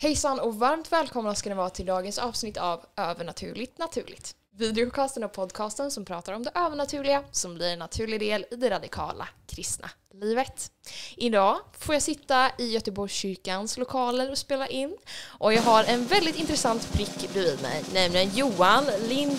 [0.00, 4.34] Hejsan och varmt välkomna ska ni vara till dagens avsnitt av Övernaturligt naturligt.
[4.52, 8.70] Videocasten och podcasten som pratar om det övernaturliga som blir en naturlig del i det
[8.70, 9.90] radikala kristna
[10.20, 10.70] livet.
[11.16, 14.96] Idag får jag sitta i Göteborgskyrkans lokaler och spela in
[15.28, 19.36] och jag har en väldigt intressant prick bredvid mig, nämligen Johan Linde.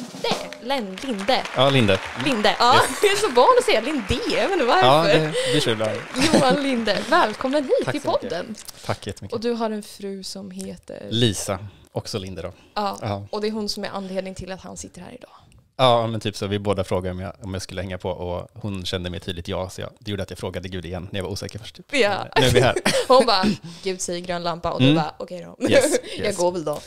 [0.64, 1.43] Len, Linde.
[1.56, 2.00] Ja, Linde.
[2.25, 2.56] Linde.
[2.60, 4.87] Ja, jag är så van att säga Linde, jag vet inte varför.
[4.87, 5.97] Ja, det blir så ibland.
[6.34, 8.21] Johan Linde, välkommen hit Tack till så mycket.
[8.29, 8.56] podden.
[8.86, 9.36] Tack jättemycket.
[9.36, 11.07] Och du har en fru som heter...
[11.09, 11.59] Lisa,
[11.92, 12.54] också Linde då.
[12.73, 13.28] Ja, Ja.
[13.32, 15.29] och det är hon som är anledning till att han sitter här idag.
[15.82, 18.47] Ja, men typ så vi båda frågade om jag, om jag skulle hänga på och
[18.54, 21.20] hon kände mig tydligt ja, så jag, det gjorde att jag frågade Gud igen när
[21.20, 21.75] jag var osäker först.
[21.75, 21.86] Typ.
[21.92, 22.28] Ja.
[22.36, 22.75] Nu är vi här.
[23.07, 23.46] Hon bara,
[23.84, 24.96] Gud säger grön lampa och du Mm.
[24.96, 25.68] bara, okej då.
[25.70, 25.86] Yes,
[26.18, 26.37] Jag yes.
[26.37, 26.79] går väl då.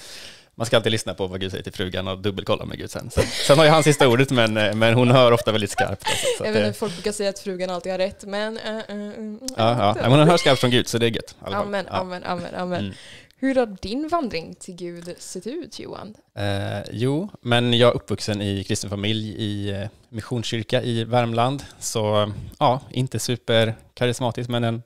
[0.55, 3.11] Man ska alltid lyssna på vad Gud säger till frugan och dubbelkolla med Gud sen.
[3.11, 6.05] Sen, sen har jag hans sista ordet, men, eh, men hon hör ofta väldigt skarpt.
[6.07, 8.59] Alltså, så Jag att, vet inte, folk brukar säga att frugan alltid har rätt, men...
[8.59, 9.97] Uh, uh, ja, ja.
[10.03, 11.35] Men hon hör skarpt från Gud, så det är gött.
[11.43, 12.81] Amen, amen, amen, amen.
[12.81, 12.95] Mm.
[13.43, 16.15] Hur har din vandring till Gud sett ut, Johan?
[16.35, 21.65] Eh, jo, men jag är uppvuxen i kristen familj i eh, missionskyrka i Värmland.
[21.79, 24.83] Så ja, inte super karismatisk, men en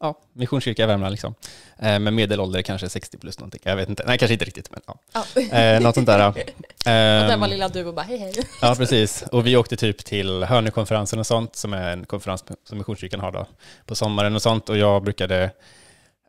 [0.00, 1.34] ja, missionskyrka i Värmland liksom.
[1.78, 3.60] Eh, med medelålder kanske 60 plus någonting.
[3.64, 4.98] Jag vet inte, nej kanske inte riktigt, men ja.
[5.34, 5.58] Ja.
[5.58, 6.18] Eh, något sånt där.
[6.18, 6.28] ja.
[6.32, 8.32] och där var lilla du och bara, hej hej.
[8.62, 9.24] Ja, precis.
[9.32, 13.32] Och vi åkte typ till Hönökonferensen och sånt, som är en konferens som Missionskyrkan har
[13.32, 13.46] då,
[13.86, 14.68] på sommaren och sånt.
[14.68, 15.50] Och jag brukade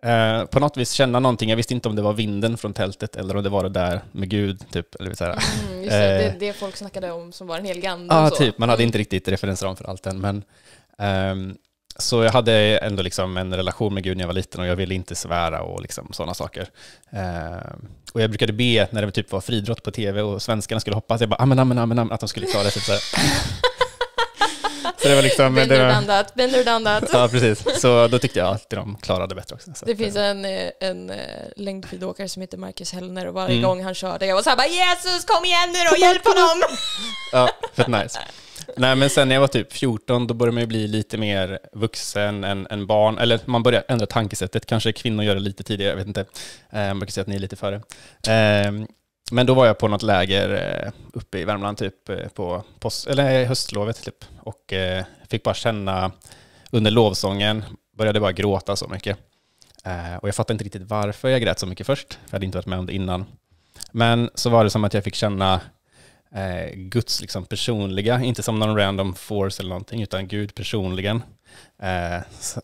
[0.04, 1.50] eh, på något vis känna någonting.
[1.50, 4.02] Jag visste inte om det var vinden från tältet eller om det var det där
[4.12, 4.96] med Gud, typ.
[4.96, 5.24] Eller så.
[5.26, 5.36] Mm,
[5.80, 6.34] just det, det, Eh.
[6.40, 8.36] det folk snackade om som var en hel ande Ja, så.
[8.36, 8.58] typ.
[8.58, 8.88] Man hade Mm.
[8.88, 10.22] inte riktigt referensram för allt än.
[10.22, 10.44] Men,
[11.00, 11.56] ehm,
[11.98, 14.76] så jag hade ändå liksom en relation med Gud när jag var liten och jag
[14.76, 16.68] ville inte svära och liksom sådana saker.
[17.12, 20.96] Ehm, och jag brukade be när det typ var friidrott på tv och svenskarna skulle
[20.96, 22.72] hoppa, så jag bara amen, amen, amen, amen, att de skulle klara sig.
[22.72, 22.94] Typ så.
[25.04, 25.56] så det var liksom...
[25.56, 25.84] Been det var,
[26.48, 27.10] there, done that.
[27.14, 27.82] ja, precis.
[27.82, 29.72] Så då tyckte jag att de klarade bättre också.
[29.76, 31.18] Så Det finns eh, en, eh, en eh,
[31.56, 33.64] längdskidåkare som heter Marcus Hellner och varje Mm.
[33.70, 36.62] gång han körde, jag var såhär bara Jesus kom igen nu då, hjälp honom!
[37.32, 38.20] Ja, fett nice.
[38.78, 41.60] Nej, men sen när jag var typ 14, då började man ju bli lite mer
[41.74, 43.18] vuxen än, än barn.
[43.18, 44.66] Eller man börjar ändra tankesättet.
[44.66, 46.26] Kanske kvinnor gör det lite tidigare, jag vet inte.
[46.72, 47.76] Eh, man kan säga att ni är lite före.
[48.28, 48.72] Eh,
[49.32, 50.50] men då var jag på något läger
[50.86, 54.04] eh, uppe i Värmland, typ eh, på post, eller eh, höstlovet.
[54.04, 54.26] Typ.
[54.40, 54.74] Och
[55.30, 56.12] fick bara känna
[56.72, 57.64] under lovsången,
[57.98, 59.18] började bara gråta så mycket.
[60.22, 62.58] Och jag fattade inte riktigt varför jag grät så mycket först, för jag hade inte
[62.58, 63.26] varit med om det innan.
[63.92, 65.62] Men så var det som att jag fick känna
[66.74, 71.24] Guds liksom personliga, inte som någon random force eller någonting, utan Gud personligen.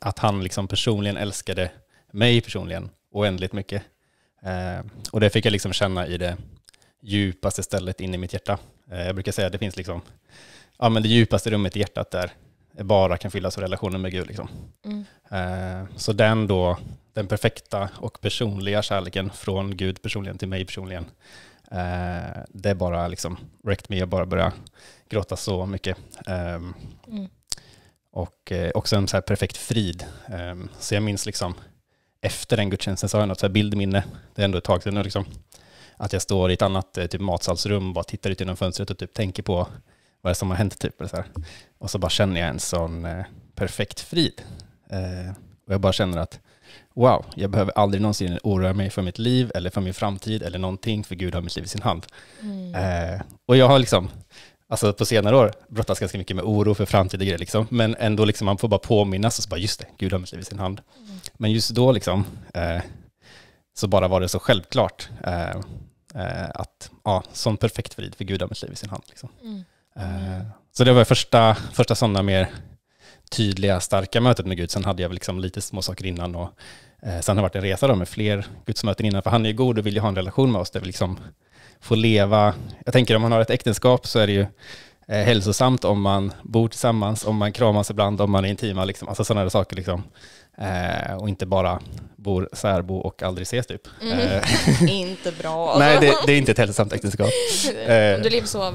[0.02, 1.72] Att han liksom personligen älskade
[2.12, 3.84] mig personligen oändligt mycket.
[4.42, 6.38] Eh, och det fick jag liksom känna i det
[7.02, 8.60] djupaste stället in i mitt hjärta.
[8.92, 10.02] Eh, jag brukar säga att det finns liksom,
[10.78, 12.32] ja men det djupaste rummet i hjärtat där
[12.84, 14.28] bara kan fyllas av relationen med Gud.
[14.28, 14.50] Liksom.
[14.86, 15.06] Mm.
[15.32, 16.78] Eh, Så den då,
[17.14, 21.06] den perfekta och personliga kärleken från Gud personligen till mig personligen,
[21.72, 24.54] eh, det bara liksom räckte mig att bara börja
[25.10, 25.98] gråta så mycket.
[26.28, 26.74] Ehm,
[27.08, 27.30] Mm.
[28.12, 30.06] Och eh, också en så här perfekt frid.
[30.28, 31.54] Ehm, Så jag minns liksom
[32.22, 34.04] efter den gudstjänsten så har jag något så här bildminne,
[34.36, 35.26] det är ändå ett tag sedan liksom,
[35.98, 38.90] att jag står i ett annat eh, typ matsalsrum och bara tittar ut genom fönstret
[38.90, 39.68] och typ tänker på
[40.22, 40.80] vad det är som har hänt.
[40.80, 41.26] Typ, eller så här.
[41.78, 43.26] Och så bara känner jag en sån eh,
[43.56, 44.42] perfekt frid.
[44.90, 45.32] Eh,
[45.68, 46.40] och jag bara känner att
[46.94, 50.60] wow, jag behöver aldrig någonsin oroa mig för mitt liv eller för min framtid eller
[50.60, 52.06] någonting, för Gud har mitt liv i sin hand.
[52.42, 52.76] Mm.
[52.76, 54.10] Eh, och jag har liksom,
[54.68, 57.68] alltså på senare år brottats ganska mycket med oro för framtida grejer, liksom.
[57.70, 60.32] men ändå liksom man får bara påminnas och så bara just det, Gud har mitt
[60.32, 60.82] liv i sin hand.
[60.98, 61.19] Mm.
[61.42, 62.82] Men just då liksom, eh,
[63.78, 65.50] så bara var det så självklart eh,
[66.16, 69.04] eh, att, ja, sån perfekt frid, för Gud har mitt liv i sin hand.
[69.08, 69.30] Liksom.
[69.44, 69.64] Mm.
[69.96, 72.48] Eh, Så det var första, första sådana mer
[73.32, 74.72] tydliga, starka mötet med Gud.
[74.72, 76.50] Sen hade jag liksom lite små saker innan och
[77.04, 79.50] eh, sen har det varit en resa då med fler gudsmöten innan, för han är
[79.50, 81.20] ju god och vill ju ha en relation med oss där vi liksom
[81.80, 82.54] får leva.
[82.86, 84.46] Jag tänker om man har ett äktenskap så är det ju
[85.10, 89.08] eh, hälsosamt om man bor tillsammans, om man kramas ibland, om man är intima, liksom.
[89.08, 90.04] alltså sådana saker liksom.
[90.58, 91.80] Eh, och inte bara
[92.16, 93.88] bor särbo och aldrig ses typ.
[94.02, 94.20] Mm.
[94.20, 94.44] Eh,
[94.90, 95.76] Inte bra.
[95.80, 97.30] nej, det, det är inte ett hälsosamt äktenskap.
[97.86, 98.74] eh, Om du lever så,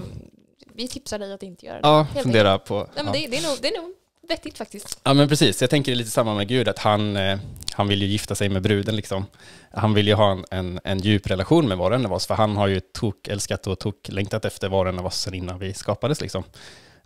[0.75, 1.89] vi tipsar dig att inte göra det.
[1.89, 2.89] Ja, Helt fundera på...
[2.95, 3.91] Nej, men det, det, är nog, det är nog
[4.29, 5.01] vettigt faktiskt.
[5.03, 7.39] Ja men precis, jag tänker lite samma med Gud, att han, eh,
[7.75, 9.27] han vill ju gifta sig med bruden liksom.
[9.73, 12.27] Han vill ju ha en, en, en djup relation med var och en av oss,
[12.27, 15.21] för han har ju tok älskat och tok längtat efter var och en av oss
[15.21, 16.45] sedan innan vi skapades liksom.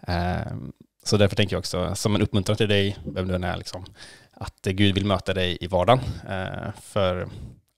[0.09, 0.37] Eh,
[1.05, 3.85] så därför tänker jag också, som en uppmuntran till dig, vem du än är, liksom,
[4.35, 6.01] att Gud vill möta dig i vardagen.
[6.29, 7.29] Eh, för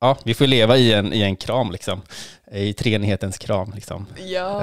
[0.00, 2.02] ja, vi får leva i en, i en kram liksom,
[2.52, 4.06] i treenighetens kram liksom.
[4.26, 4.62] Ja,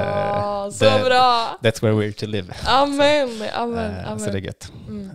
[0.65, 1.57] Eh, så det- bra!
[1.61, 2.53] That's where we're to live.
[2.65, 4.19] Amen, amen, Eh, amen.
[4.19, 4.71] så det är gött.
[4.87, 5.09] Mm.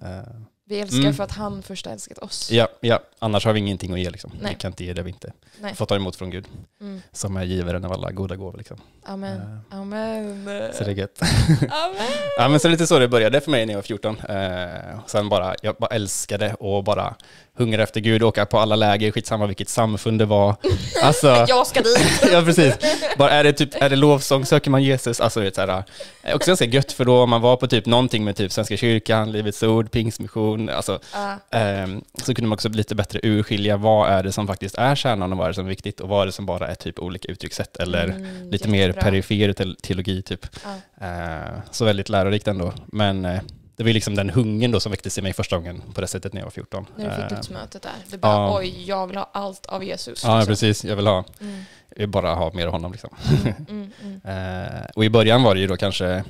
[0.64, 1.14] Vi älskar Mm.
[1.14, 2.50] för att han först har älskat oss.
[2.50, 4.30] Ja, ja, annars har vi ingenting att ge liksom.
[4.40, 4.50] Nej.
[4.54, 5.74] Vi kan inte ge det vi inte Nej.
[5.74, 6.46] får ta emot från Gud,
[6.80, 7.02] Mm.
[7.12, 8.76] som är givaren av alla goda gåvor liksom.
[9.04, 9.62] Amen.
[9.70, 10.44] Eh, Amen.
[10.74, 11.22] Så det är gött.
[11.60, 11.96] Amen.
[12.38, 14.16] Ja men så lite så det började för mig när jag var 14.
[14.28, 17.14] Eh, sen bara, jag bara älskade och bara
[17.58, 20.56] hungrade efter Gud, åka på alla läger, skitsamma vilket samfund det var.
[21.02, 22.22] Alltså, Jag ska dit.
[22.32, 22.74] ja precis.
[23.18, 25.20] Bara är det typ, är det lovsång, söker man Jesus?
[25.20, 25.84] Alltså är så här,
[26.22, 28.76] eh, också ganska gött för då om man var på typ någonting med typ Svenska
[28.76, 31.58] kyrkan, Livets Ord, Pingstmission, alltså Ja.
[31.58, 35.32] Ehm, så kunde man också lite bättre urskilja vad är det som faktiskt är kärnan
[35.32, 36.98] och vad är det som är viktigt och vad är det som bara är typ
[36.98, 39.02] olika uttryckssätt eller Mm, lite mer jättebra.
[39.02, 40.46] perifer te- teologi typ.
[40.98, 41.06] Ja.
[41.06, 42.72] Eh, så väldigt lärorikt ändå.
[42.86, 43.40] Men eh,
[43.76, 46.06] det var ju liksom den hungern då som väcktes i mig första gången på det
[46.06, 46.86] sättet när jag var 14.
[46.96, 47.92] När du fick Eh, gudsmötet där.
[48.10, 48.58] Du bara, ja.
[48.58, 50.24] oj, jag vill ha allt av Jesus.
[50.24, 50.50] Ja, liksom.
[50.52, 50.84] precis.
[50.84, 53.10] Jag vill ha, Mm, jag vill bara ha mer av honom liksom.
[53.68, 54.20] mm, mm.
[54.24, 56.24] Eh, och i början var det ju då kanske,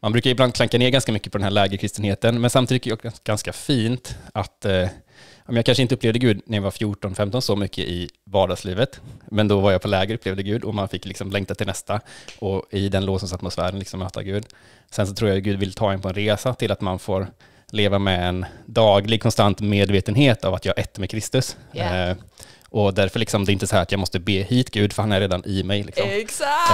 [0.00, 3.24] man brukar ibland klanka ner ganska mycket på den här lägerkristenheten, men samtidigt är det
[3.24, 4.88] ganska fint att eh,
[5.56, 9.00] jag kanske inte upplevde Gud när jag var 14-15 så mycket i vardagslivet,
[9.30, 11.66] men då var jag på läger och upplevde Gud och man fick liksom längta till
[11.66, 12.00] nästa
[12.38, 14.46] och i den lovsångsatmosfären liksom möta Gud.
[14.90, 16.98] Sen så tror jag att Gud vill ta en på en resa till att man
[16.98, 17.26] får
[17.70, 21.56] leva med en daglig konstant medvetenhet av att jag är ett med Kristus.
[21.74, 22.10] Yeah.
[22.10, 22.16] Eh,
[22.70, 25.02] och därför liksom, det är inte så här att jag måste be hit Gud, för
[25.02, 25.82] han är redan i mig.
[25.82, 26.06] Liksom.
[26.08, 26.70] Exakt!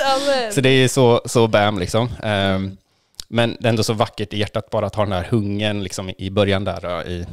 [0.00, 0.52] Amen.
[0.52, 2.08] Så det är så, så bam liksom.
[2.22, 2.76] Ehm,
[3.28, 6.10] men det är ändå så vackert i hjärtat bara att ha den här hungern liksom,
[6.18, 7.08] i början där.
[7.08, 7.26] I,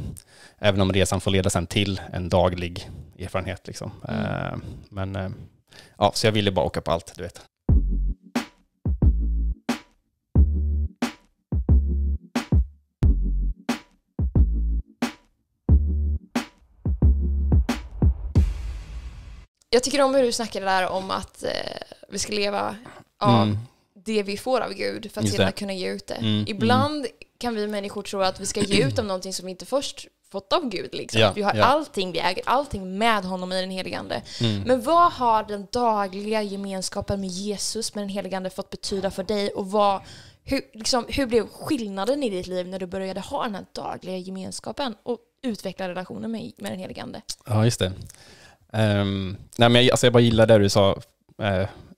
[0.58, 3.66] även om resan får leda sen till en daglig erfarenhet.
[3.66, 3.90] Liksom.
[4.08, 4.20] Mm.
[4.24, 5.34] Ehm, men ehm,
[5.98, 7.40] ja, så jag ville bara åka på allt, du vet.
[19.70, 21.50] Jag tycker om hur du snackade där om att eh,
[22.08, 22.76] vi ska leva
[23.18, 23.58] av Mm.
[24.04, 26.14] det vi får av Gud för att sedan kunna ge ut det.
[26.14, 27.06] Mm, Ibland
[27.38, 30.06] kan vi människor tro att vi ska ge ut av någonting som vi inte först
[30.32, 30.94] fått av Gud.
[30.94, 31.20] Liksom.
[31.20, 31.64] Ja, vi har ja.
[31.64, 34.22] allting, vi äger allting med honom i den helige Ande.
[34.40, 34.62] Mm.
[34.62, 39.22] Men vad har den dagliga gemenskapen med Jesus, med den helige Ande, fått betyda för
[39.22, 39.48] dig?
[39.50, 40.02] Och vad,
[40.44, 44.16] hur, liksom, hur blev skillnaden i ditt liv när du började ha den här dagliga
[44.16, 47.22] gemenskapen och utveckla relationen med, med den helige Ande?
[47.46, 47.92] Ja, just det.
[48.72, 51.00] Ehm, nej, men jag, alltså jag bara gillar det du sa,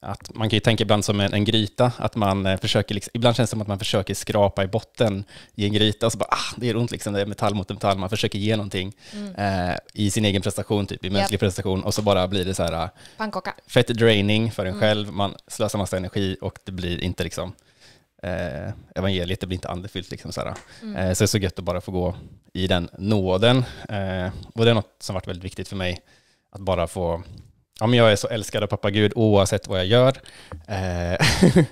[0.01, 3.11] att man kan ju tänka ibland som en, en gryta, att man eh, försöker, liksom,
[3.13, 5.23] ibland känns det som att man försöker skrapa i botten
[5.55, 7.69] i en gryta och så bara, ah, det är ont liksom, det är metall mot
[7.69, 8.93] metall, man försöker ge någonting
[9.37, 12.63] eh, i sin egen prestation, typ i mänsklig prestation, och så bara blir det så
[12.63, 13.53] här, eh, Pannkaka.
[13.67, 17.53] fett draining för en själv, man slösar massa energi och det blir inte liksom
[18.23, 20.11] eh, evangeliet, det blir inte andefyllt.
[20.11, 20.47] Liksom, så, här.
[20.49, 22.15] Eh, så det är så gött att bara få gå
[22.53, 23.57] i den nåden.
[23.89, 26.01] Eh, och det är något som varit väldigt viktigt för mig,
[26.51, 27.23] att bara få
[27.81, 30.17] Ja, men jag är så älskad av pappa Gud oavsett vad jag gör.
[30.67, 31.27] Eh,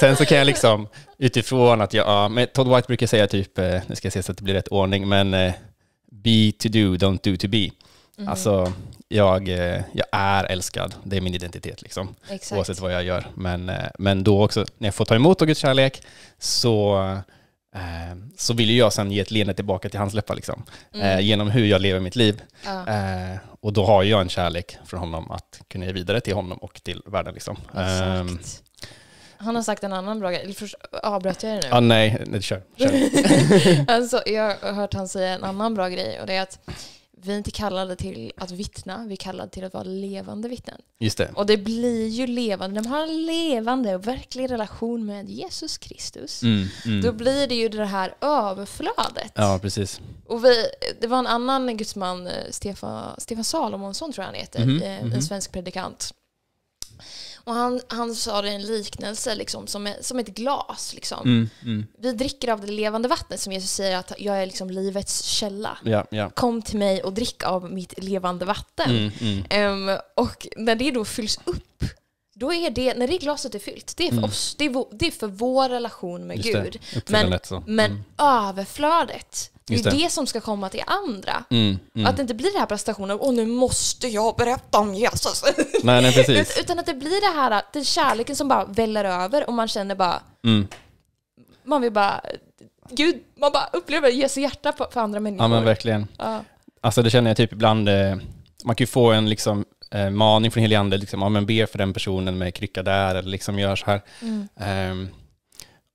[0.00, 0.88] sen så kan jag liksom
[1.18, 4.22] utifrån att jag, ja, men Todd White brukar säga typ, eh, nu ska jag se
[4.22, 5.52] så att det blir rätt ordning, men eh,
[6.10, 7.70] be to do, don't do to be.
[8.26, 8.72] Alltså,
[9.08, 12.58] jag, eh, jag är älskad, det är min identitet liksom, Exakt.
[12.58, 13.26] oavsett vad jag gör.
[13.34, 16.02] Men, eh, men då också, när jag får ta emot av Guds kärlek,
[16.38, 17.16] så,
[18.36, 20.64] så vill ju jag sen ge ett leende tillbaka till hans läppar, liksom,
[20.94, 22.42] eh, genom hur jag lever mitt liv.
[22.64, 22.88] Ja.
[22.88, 26.58] Eh, och då har jag en kärlek från honom att kunna ge vidare till honom
[26.58, 27.34] och till världen.
[27.34, 27.56] Liksom.
[27.76, 28.62] Ehm, Exakt.
[29.36, 30.54] Han har sagt en annan bra grej.
[31.02, 31.76] Avbröt jag dig nu?
[31.76, 32.62] ah, nej, nej, kör.
[32.76, 32.92] kör.
[33.94, 36.58] alltså, jag har hört han säga en annan bra grej och det är att
[37.22, 40.80] vi är inte kallade till att vittna, vi är kallade till att vara levande vittnen.
[40.98, 41.30] Just det.
[41.34, 45.78] Och det blir ju levande, när man har en levande och verklig relation med Jesus
[45.78, 47.00] Kristus, Mm, mm.
[47.02, 49.32] då blir det ju det här överflödet.
[49.34, 50.00] Ja, precis.
[50.26, 50.66] Och vi,
[51.00, 55.04] det var en annan gudsman, eh, Stefan, Stefan Salomonsson tror jag han heter, Mhm, eh,
[55.04, 55.12] mhm.
[55.12, 56.14] en svensk predikant.
[57.44, 60.92] Och han, han sa det en liknelse, liksom, som, som ett glas.
[60.94, 61.22] Liksom.
[61.22, 61.86] Mm, mm.
[61.98, 65.78] Vi dricker av det levande vattnet som Jesus säger att jag är liksom livets källa.
[65.84, 66.30] Ja, ja.
[66.30, 69.12] Kom till mig och drick av mitt levande vatten.
[69.20, 69.44] Mm.
[69.50, 71.84] Ehm, och när det då fylls upp,
[72.40, 74.24] då är det, när det glaset är fyllt, det är för Mm.
[74.30, 76.80] oss, det är, vår, det är för vår relation med Just Gud.
[77.66, 78.02] Men Mm.
[78.18, 79.90] överflödet, det är det.
[79.90, 81.44] det som ska komma till andra.
[81.50, 82.06] Mm, mm.
[82.06, 85.42] Att det inte blir det här prestationen, åh nu måste jag berätta om Jesus.
[85.82, 86.38] Nej, nej, precis.
[86.58, 89.68] Ut- Utan att det blir det här, den kärleken som bara väller över och man
[89.68, 90.68] känner bara, Mm.
[91.64, 92.20] man vill bara,
[92.90, 95.44] Gud, man bara upplever Jesu hjärta för andra människor.
[95.44, 96.06] Ja, men verkligen.
[96.18, 96.40] Ja.
[96.80, 98.16] Alltså det känner jag typ ibland, eh,
[98.64, 101.66] man kan ju få en liksom, eh, maning från helig ande, liksom, ja, men be
[101.66, 104.00] för den personen med krycka där, eller liksom gör så här.
[104.22, 104.48] Mm.
[104.60, 105.08] Ehm,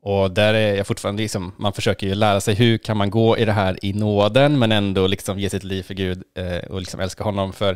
[0.08, 3.38] och där är jag fortfarande, liksom, man försöker ju lära sig hur kan man gå
[3.38, 6.80] i det här i nåden, men ändå liksom ge sitt liv för Gud eh, och
[6.80, 7.54] liksom älska honom.
[7.54, 7.72] För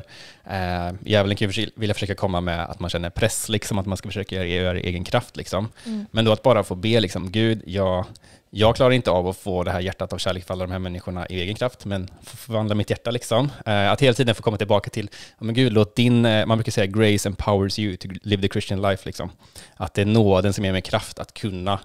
[0.49, 3.85] eh, djävulen kan ju försöka- vilja försöka komma med att man känner press, liksom, att
[3.85, 5.37] man ska försöka göra, göra det i egen kraft.
[5.37, 5.69] Liksom.
[5.85, 6.05] Mm.
[6.11, 8.05] Men då att bara få be, liksom, Gud, jag,
[8.49, 10.79] jag klarar inte av att få det här hjärtat av kärlek för alla de här
[10.79, 13.51] människorna i egen kraft, men förvandla mitt hjärta liksom.
[13.65, 16.71] Eh, att hela tiden få komma tillbaka till, men gud, låt din, eh, man brukar
[16.71, 19.31] säga grace empowers you to live the Christian life liksom.
[19.75, 21.79] Att det är nåden som ger mig kraft att kunna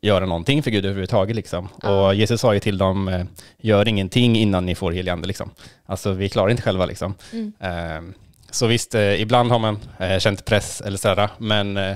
[0.00, 1.36] göra någonting för Gud överhuvudtaget.
[1.36, 1.68] Liksom.
[1.82, 2.06] Ja.
[2.06, 3.24] Och Jesus sa ju till dem, eh,
[3.58, 5.28] gör ingenting innan ni får helig ande.
[5.28, 5.50] Liksom.
[5.86, 6.86] Alltså vi klarar inte själva.
[6.86, 7.14] Liksom.
[7.32, 7.52] Mm.
[7.60, 8.14] Eh,
[8.50, 9.78] så visst, ibland har man
[10.18, 11.90] känt press eller sådär, men eh,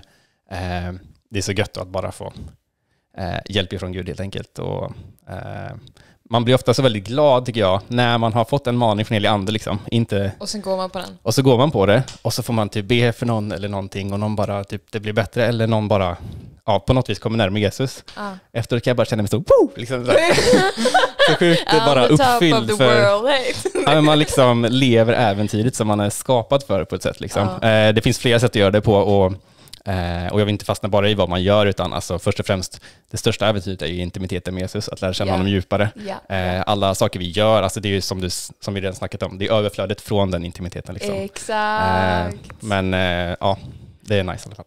[0.51, 0.93] eh,
[1.31, 2.33] det är så gött att bara få
[3.47, 4.59] hjälp ifrån Gud helt enkelt.
[4.59, 4.93] Och,
[6.31, 9.15] man blir ofta så väldigt glad tycker jag, när man har fått en maning från
[9.15, 9.53] helig ande.
[9.53, 9.79] Liksom.
[9.91, 10.33] Inte...
[10.39, 11.19] Och sen går man på den.
[11.23, 13.69] Och så går man på det, och så får man typ be för någon eller
[13.69, 16.17] någonting, och någon bara, typ, det blir bättre, eller någon bara
[16.67, 18.05] ja, på något vis kommer närmare Jesus.
[18.15, 18.31] Ah.
[18.53, 19.71] Efteråt kan jag bara känna mig så, woo!
[19.77, 20.13] Liksom så,
[21.29, 22.95] så sjukt bara uppfylld för...
[23.75, 27.21] ja, men man liksom lever äventyret som man är skapad för på ett sätt.
[27.21, 27.49] Liksom.
[27.63, 27.69] Ah.
[27.69, 29.33] Eh, det finns flera sätt att göra det på och,
[29.87, 32.47] eh, och jag vill inte fastna bara i vad man gör, utan alltså, först och
[32.47, 35.39] främst, det största äventyret är ju intimiteten med Jesus, att lära känna yeah.
[35.39, 35.91] honom djupare.
[36.29, 36.57] Yeah.
[36.59, 39.23] Eh, alla saker vi gör, alltså det är ju som, du, som vi redan snackat
[39.23, 40.95] om, det är överflödet från den intimiteten.
[40.95, 41.15] Liksom.
[41.15, 42.35] Exakt.
[42.35, 43.59] Eh, men eh, ja,
[44.01, 44.67] det är nice i alla fall.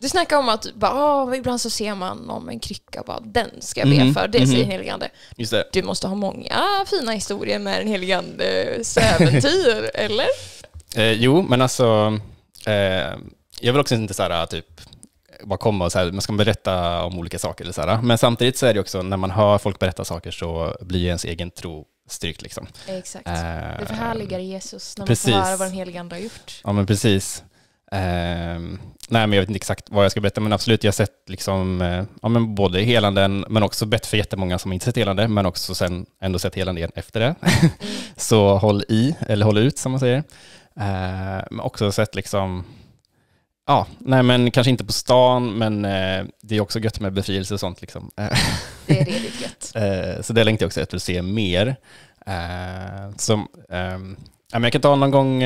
[0.00, 3.50] Du snackar om att bara, oh, ibland så ser man om en krycka, bara, den
[3.60, 4.14] ska jag be mm.
[4.14, 4.50] för, det mm.
[4.50, 4.70] säger mm-hmm.
[4.70, 5.08] heligande.
[5.72, 10.26] Du måste ha många fina historier med den heligandes äventyr, eller?
[10.96, 12.18] Eh, jo, men alltså,
[12.66, 12.72] eh,
[13.60, 14.80] jag vill också inte så här, typ,
[15.44, 17.64] bara komma och så här, man ska berätta om olika saker.
[17.64, 18.02] Eller så här.
[18.02, 21.24] Men samtidigt så är det också, när man hör folk berätta saker så blir ens
[21.24, 22.42] egen tro styrkt.
[22.42, 22.66] Liksom.
[22.86, 23.26] Exakt.
[23.26, 23.32] Eh,
[23.78, 25.34] det förhärligar Jesus när man precis.
[25.34, 26.60] får höra vad den helige Ande har gjort.
[26.64, 27.42] Ja, men precis.
[27.92, 28.60] Eh,
[29.08, 31.28] nej, men jag vet inte exakt vad jag ska berätta, men absolut, jag har sett
[31.28, 35.28] liksom, eh, ja, men både helanden, men också bett för jättemånga som inte sett helande,
[35.28, 37.34] men också sen ändå sett helande igen efter det.
[38.16, 40.18] Så håll i, eller håll ut som man säger.
[40.76, 42.64] Eh, men också sett liksom,
[43.66, 47.54] ja, nej men kanske inte på stan, men eh, det är också gött med befrielse
[47.54, 47.80] och sånt.
[47.80, 48.10] Liksom.
[48.86, 49.72] det är redigt gött.
[49.74, 51.76] Eh, så det längtar jag också efter att se mer.
[53.16, 54.16] Som, ehm,
[54.52, 55.42] jag kan ta någon gång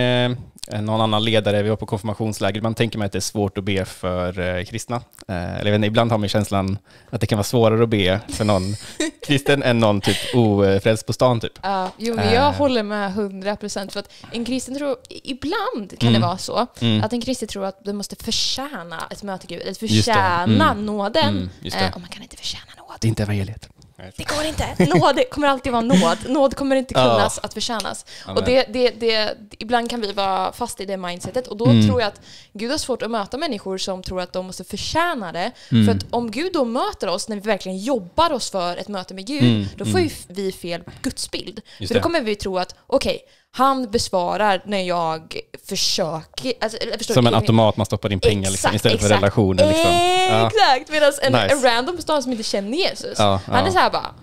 [0.71, 3.65] någon annan ledare, vi var på konfirmationsläger, man tänker mig att det är svårt att
[3.65, 4.97] be för eh, kristna.
[5.29, 6.79] Eh, eller inte, ibland har man känslan
[7.11, 8.63] att det kan vara svårare att be för någon
[9.27, 11.41] kristen än någon typ ofrälst på stan.
[11.41, 11.53] Typ.
[11.63, 13.93] Ja, jo, men jag håller med hundra procent.
[13.93, 16.21] För att en kristen tror, ibland kan mm.
[16.21, 17.05] det vara så, mm.
[17.05, 20.43] att en kristen tror att du måste förtjäna ett möte Gud, eller förtjäna
[20.73, 20.87] mm.
[20.87, 21.51] nåden.
[21.63, 22.97] Mm, och man kan inte förtjäna nåd.
[23.01, 23.69] Det är inte evangeliet.
[24.17, 24.95] Det går inte.
[24.99, 26.19] Nåd kommer alltid vara nåd.
[26.29, 27.31] Nåd kommer inte kunna ja.
[27.43, 28.07] att förtjänas.
[28.25, 28.37] Amen.
[28.37, 31.89] Och det, det, det, ibland kan vi vara fast i det mindsetet och då mm.
[31.89, 32.21] tror jag att
[32.53, 35.51] Gud har svårt att möta människor som tror att de måste förtjäna det.
[35.73, 35.87] Mm.
[35.87, 39.15] För att om Gud då möter oss när vi verkligen jobbar oss för ett möte
[39.15, 39.67] med Gud, mm.
[39.77, 40.17] då får ju mm.
[40.29, 41.61] vi fel gudsbild.
[41.89, 45.37] För då kommer vi tro att okej, okay, han besvarar när jag
[45.69, 46.53] försöker...
[46.61, 49.67] Alltså, förstår, som en automat man stoppar in pengar liksom, istället exakt, för relationer.
[49.69, 49.93] Liksom.
[49.93, 50.47] Ja.
[50.47, 50.91] Exakt!
[50.91, 51.55] Medan en, nice.
[51.55, 54.15] en random stan som inte känner Jesus, ja, han är så här bara,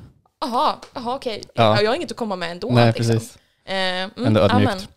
[0.46, 1.84] aha, aha okej, okay.
[1.84, 2.70] jag har inget att komma med ändå.
[2.70, 3.06] Nej, liksom.
[3.06, 3.38] precis.
[3.66, 4.72] Eh, mm, Ändå ödmjukt.
[4.72, 4.88] Amen.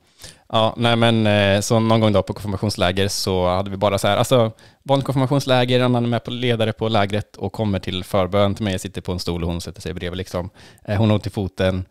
[0.49, 4.09] Ja, nej men eh, så någon gång då på konfirmationsläger så hade vi bara så
[4.09, 8.55] här, alltså vanligt konfirmationsläger, han är med på ledare på lägret och kommer till förbön
[8.55, 10.51] till mig, jag sitter på en stol och hon sätter sig bredvid liksom.
[10.85, 11.85] Eh, hon har ont i foten,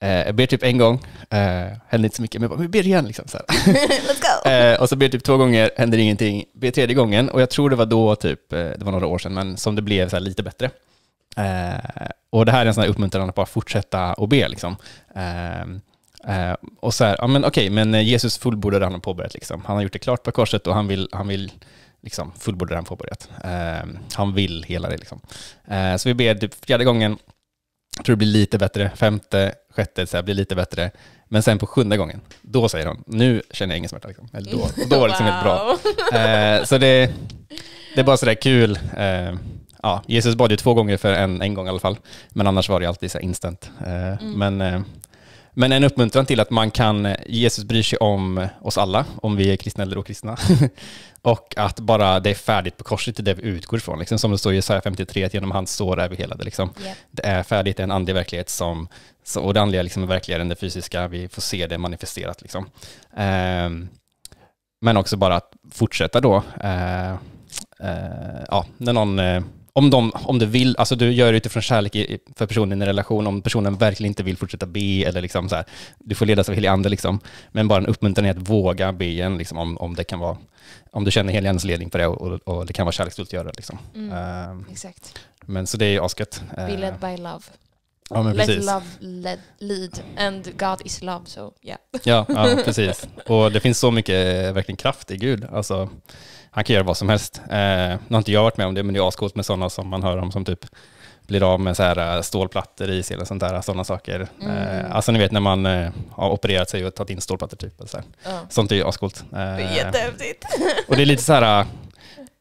[0.00, 0.94] Eh, jag ber typ en gång,
[1.30, 1.38] eh,
[1.88, 3.28] händer inte så mycket, men jag bara, vi ber igen liksom.
[3.28, 4.50] Så Let's go!
[4.50, 6.44] Eh, och så ber jag typ två gånger, händer ingenting.
[6.54, 9.34] Ber tredje gången, och jag tror det var då, typ, det var några år sedan,
[9.34, 10.70] men som det blev så lite bättre.
[12.30, 14.76] Och det här är en sån här uppmuntran att bara fortsätta och be liksom.
[16.80, 19.62] Och så här, ja men okej, okay, men Jesus fullbordade han har påbörjat liksom.
[19.66, 21.52] Han har gjort det klart på korset och han vill, han vill
[22.02, 23.28] liksom fullborda det han påbörjat.
[24.14, 25.20] han vill hela det liksom.
[25.98, 27.18] så vi ber typ fjärde gången,
[27.96, 28.90] jag tror det blir lite bättre.
[28.96, 30.90] Femte, sjätte så här, blir lite bättre.
[31.28, 34.08] Men sen på sjunde gången, då säger hon, nu känner jag ingen smärta.
[34.08, 34.28] Liksom.
[34.32, 35.78] Eller då, och då var det liksom helt bra.
[36.20, 37.12] Eh, så det,
[37.94, 38.78] det är bara sådär kul.
[38.96, 39.34] Eh,
[39.82, 41.98] ja, Jesus bad ju två gånger för en, en gång i alla fall.
[42.28, 43.70] Men annars var det alltid så instant.
[43.86, 44.32] Eh, mm.
[44.32, 44.80] Men eh,
[45.54, 49.52] men en uppmuntran till att man kan, Jesus bryr sig om oss alla, om vi
[49.52, 50.36] är kristna eller okristna.
[51.22, 53.98] och att bara det är färdigt på korset, det är det vi utgår ifrån.
[53.98, 56.44] Liksom, som det står i Jesaja 53, att genom hans sår är vi helade.
[56.44, 56.72] Liksom.
[56.82, 56.96] Yeah.
[57.10, 58.88] Det är färdigt, det är en andlig verklighet som,
[59.36, 62.42] och det andliga liksom är verkligare än det fysiska, vi får se det manifesterat.
[62.42, 62.70] Liksom.
[63.16, 63.88] Um,
[64.80, 67.12] men också bara att fortsätta då, uh,
[67.84, 69.42] uh, ja, när någon uh,
[69.78, 72.86] om, de, om du vill, alltså du gör det utifrån kärlek för personen i en
[72.86, 75.64] relation, om personen verkligen inte vill fortsätta be eller liksom så här,
[75.98, 77.20] du får ledas av helig ande liksom,
[77.52, 80.36] men bara en uppmuntran i att våga be igen, liksom, om, om det kan vara,
[80.90, 83.28] om du känner helig andes ledning på det och, och, och, det kan vara kärleksfullt
[83.28, 83.56] att göra det.
[83.56, 83.78] Liksom.
[83.94, 85.18] Mm, uh, exakt.
[85.40, 86.42] Men så det är asgött.
[86.58, 87.42] Uh, be led by love.
[88.10, 88.66] Ja, men Let precis.
[88.66, 91.78] love led, lead and God is love, so yeah.
[92.02, 93.08] Ja, ja, precis.
[93.26, 94.16] Och det finns så mycket
[94.54, 95.44] verkligen kraft i Gud.
[95.52, 95.88] Alltså,
[96.58, 97.40] han kan göra vad som helst.
[97.50, 97.56] Eh,
[98.08, 99.88] nu har inte jag varit med om det, men det är ascoolt med sådana som
[99.88, 100.66] man hör om som typ
[101.26, 104.28] blir av med så här eh, stålplattor i sig eller sånt där, sådana saker.
[104.42, 104.56] Mm.
[104.56, 107.80] Eh, alltså ni vet när man eh, har opererat sig och tagit in stålplattor typ.
[107.80, 107.98] Och så.
[108.24, 108.30] Ja.
[108.50, 109.24] Sånt är ju ascoolt.
[109.30, 110.44] Det är Eh, jättehäftigt.
[110.88, 111.66] och det är lite så här, eh,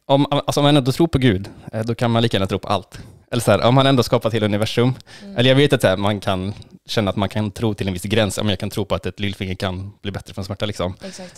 [0.05, 2.59] om, alltså om man ändå tror på Gud, eh, då kan man lika gärna tro
[2.59, 2.99] på allt.
[3.31, 4.93] Eller så här, om han ändå skapat hela universum.
[5.23, 5.37] Mm.
[5.37, 6.53] Eller jag vet att här, man kan
[6.87, 9.05] känna att man kan tro till en viss gräns, om jag kan tro på att
[9.05, 10.95] ett lillfinger kan bli bättre från smärta liksom.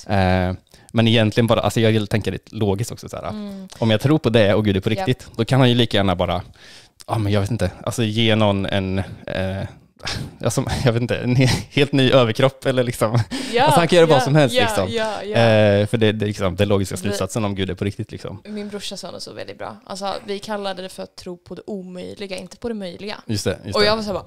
[0.08, 0.53] Eh,
[0.91, 3.29] men egentligen bara, alltså jag tänka lite logiskt också så här.
[3.29, 3.68] Mm.
[3.79, 5.98] Om jag tror på det och Gud är på riktigt, då kan han ju lika
[5.98, 6.41] gärna bara,
[7.08, 9.63] ja men jag vet inte, alltså ge någon en, eh,
[10.44, 13.20] alltså, jag vet inte, en he- helt ny överkropp eller liksom.
[13.53, 14.88] Ja, Alltså, han kan göra vad ja, som helst, ja, liksom.
[15.32, 18.41] Eh, för det, det är liksom den logiska slutsatsen om Gud är på riktigt liksom.
[18.46, 19.77] Min brorsa sa något så väldigt bra.
[19.86, 23.15] Alltså, vi kallade det för att tro på det omöjliga, inte på det möjliga.
[23.25, 23.60] Just det.
[23.65, 23.88] Just Och det.
[23.88, 24.25] jag var så här bara,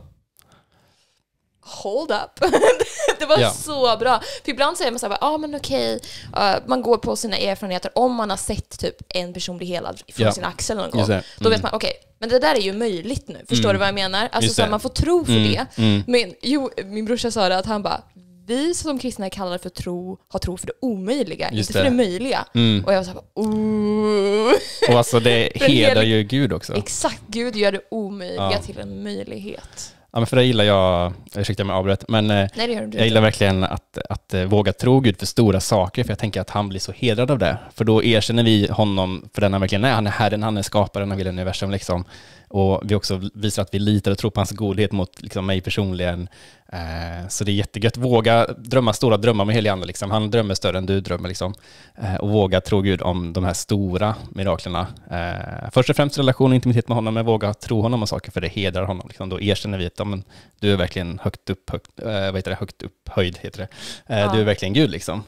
[1.65, 2.41] hold up.
[3.19, 3.51] det var Ja.
[3.51, 4.21] så bra.
[4.45, 6.01] För ibland säger man så här, ja ah, men okej,
[6.37, 7.91] eh, man går på sina erfarenheter.
[7.95, 10.33] Om man har sett typ en person bli helad från Ja.
[10.33, 11.23] sin axel någon gång, det.
[11.39, 13.45] då vet man, okej, men det där är ju möjligt nu.
[13.49, 13.75] Förstår Mm.
[13.75, 14.29] du vad jag menar?
[14.33, 14.71] Alltså så här, det.
[14.71, 15.67] man får tro för Mm, det.
[15.83, 16.03] mm.
[16.07, 18.03] Men jo, min brorsa sa det att han bara,
[18.47, 21.85] vi som kristna är kallade för tro, har tro för det omöjliga, Just inte för
[21.85, 21.91] det.
[21.91, 22.45] det möjliga.
[22.55, 22.85] Mm.
[22.85, 24.53] Och jag var så här, bara, ooh.
[24.89, 26.75] Och alltså det hedrar ju Gud också.
[26.77, 28.59] Exakt, Gud gör det omöjliga Ja.
[28.67, 29.95] till en möjlighet.
[30.15, 33.21] Ja, men för det gillar jag, ursäkta om jag avbröt, men eh, Nej, jag gillar
[33.21, 36.69] verkligen att, att eh, våga tro Gud för stora saker, för jag tänker att han
[36.69, 37.59] blir så hedrad av det.
[37.75, 39.93] För då erkänner vi honom för den han verkligen är.
[39.93, 41.71] Han är Herren, han är skaparen av hela universum.
[41.71, 42.05] Liksom.
[42.53, 45.61] Och vi också visar att vi litar och tror på hans godhet mot liksom, mig
[45.61, 46.29] personligen.
[46.73, 47.97] Eh, så det är jättegött.
[47.97, 49.87] Våga drömma stora drömmar med heliga ande.
[49.87, 50.11] Liksom.
[50.11, 51.29] Han drömmer större än du drömmer.
[51.29, 51.55] Liksom.
[52.03, 54.87] Eh, och våga tro Gud om de här stora miraklerna.
[55.11, 58.33] Eh, först och främst relation och intimitet med honom, men våga tro honom om saker,
[58.33, 59.07] för det hedrar honom.
[59.09, 59.29] Liksom.
[59.29, 60.25] Då erkänner vi att ja, men,
[60.61, 63.39] du är verkligen högt upp, högt, eh, vad heter det, högt upphöjd.
[63.39, 63.69] Heter det.
[64.15, 64.33] Eh, Ja.
[64.33, 64.91] Du är verkligen Gud.
[64.91, 65.23] Liksom.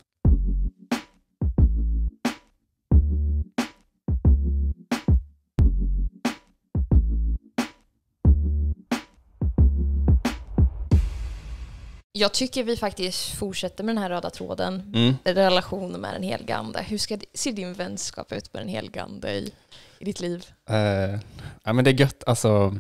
[12.13, 14.93] Jag tycker vi faktiskt fortsätter med den här röda tråden.
[14.95, 15.15] Mm.
[15.25, 16.83] Relationen med den helige Ande.
[16.83, 19.53] Hur ska, ser din vänskap ut med den helige Ande i,
[19.99, 20.47] i ditt liv?
[20.69, 21.19] Eh,
[21.65, 22.25] ja, men det är gött.
[22.27, 22.77] Alltså,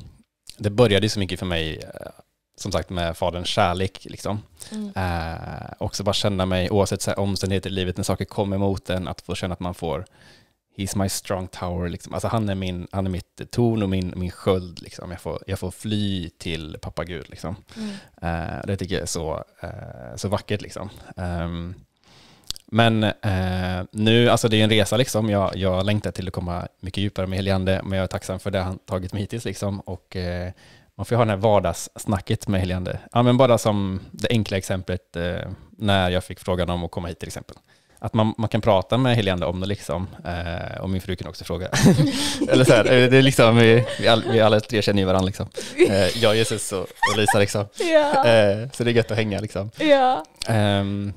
[0.56, 2.10] det började så mycket för mig, eh,
[2.56, 4.04] som sagt, med faderns kärlek.
[4.04, 4.42] Liksom.
[4.72, 4.92] Mm.
[4.96, 8.90] Eh, också bara känna mig, oavsett så här, omständigheter i livet, när saker kommer emot
[8.90, 10.04] en, att få känna att man får
[10.76, 11.88] He's my strong tower.
[11.88, 12.14] Liksom.
[12.14, 14.82] Alltså, han, är min, han är mitt torn och min, min sköld.
[14.82, 15.10] Liksom.
[15.10, 17.30] Jag, får, jag får fly till pappa Gud.
[17.30, 17.56] Liksom.
[17.76, 17.90] Mm.
[18.22, 20.62] Eh, det tycker jag är så, eh, så vackert.
[20.62, 20.90] Liksom.
[21.16, 21.74] Ehm,
[22.74, 25.30] men eh, nu, alltså det är en resa liksom.
[25.30, 28.50] Jag, jag längtar till att komma mycket djupare med Heliande, men jag är tacksam för
[28.50, 29.80] det han tagit mig hittills liksom.
[29.80, 30.52] Och eh,
[30.94, 32.98] man får ju ha det här vardagssnacket med Heliande.
[33.12, 37.08] Ja, men bara som det enkla exemplet eh, när jag fick frågan om att komma
[37.08, 37.56] hit till exempel.
[37.98, 40.06] Att man, man kan prata med Heliande om det liksom.
[40.24, 41.68] Eh, och min fru kan också fråga.
[42.48, 45.06] Eller så här, eh, det är liksom, vi, vi, all, vi alla tre känner ju
[45.06, 45.48] varandra liksom.
[45.88, 47.66] Eh, jag, Jesus och, och Lisa liksom.
[47.78, 48.24] Ja,
[48.72, 49.70] så det är gött att hänga liksom.
[49.78, 50.24] ja.
[50.48, 51.12] Ehm,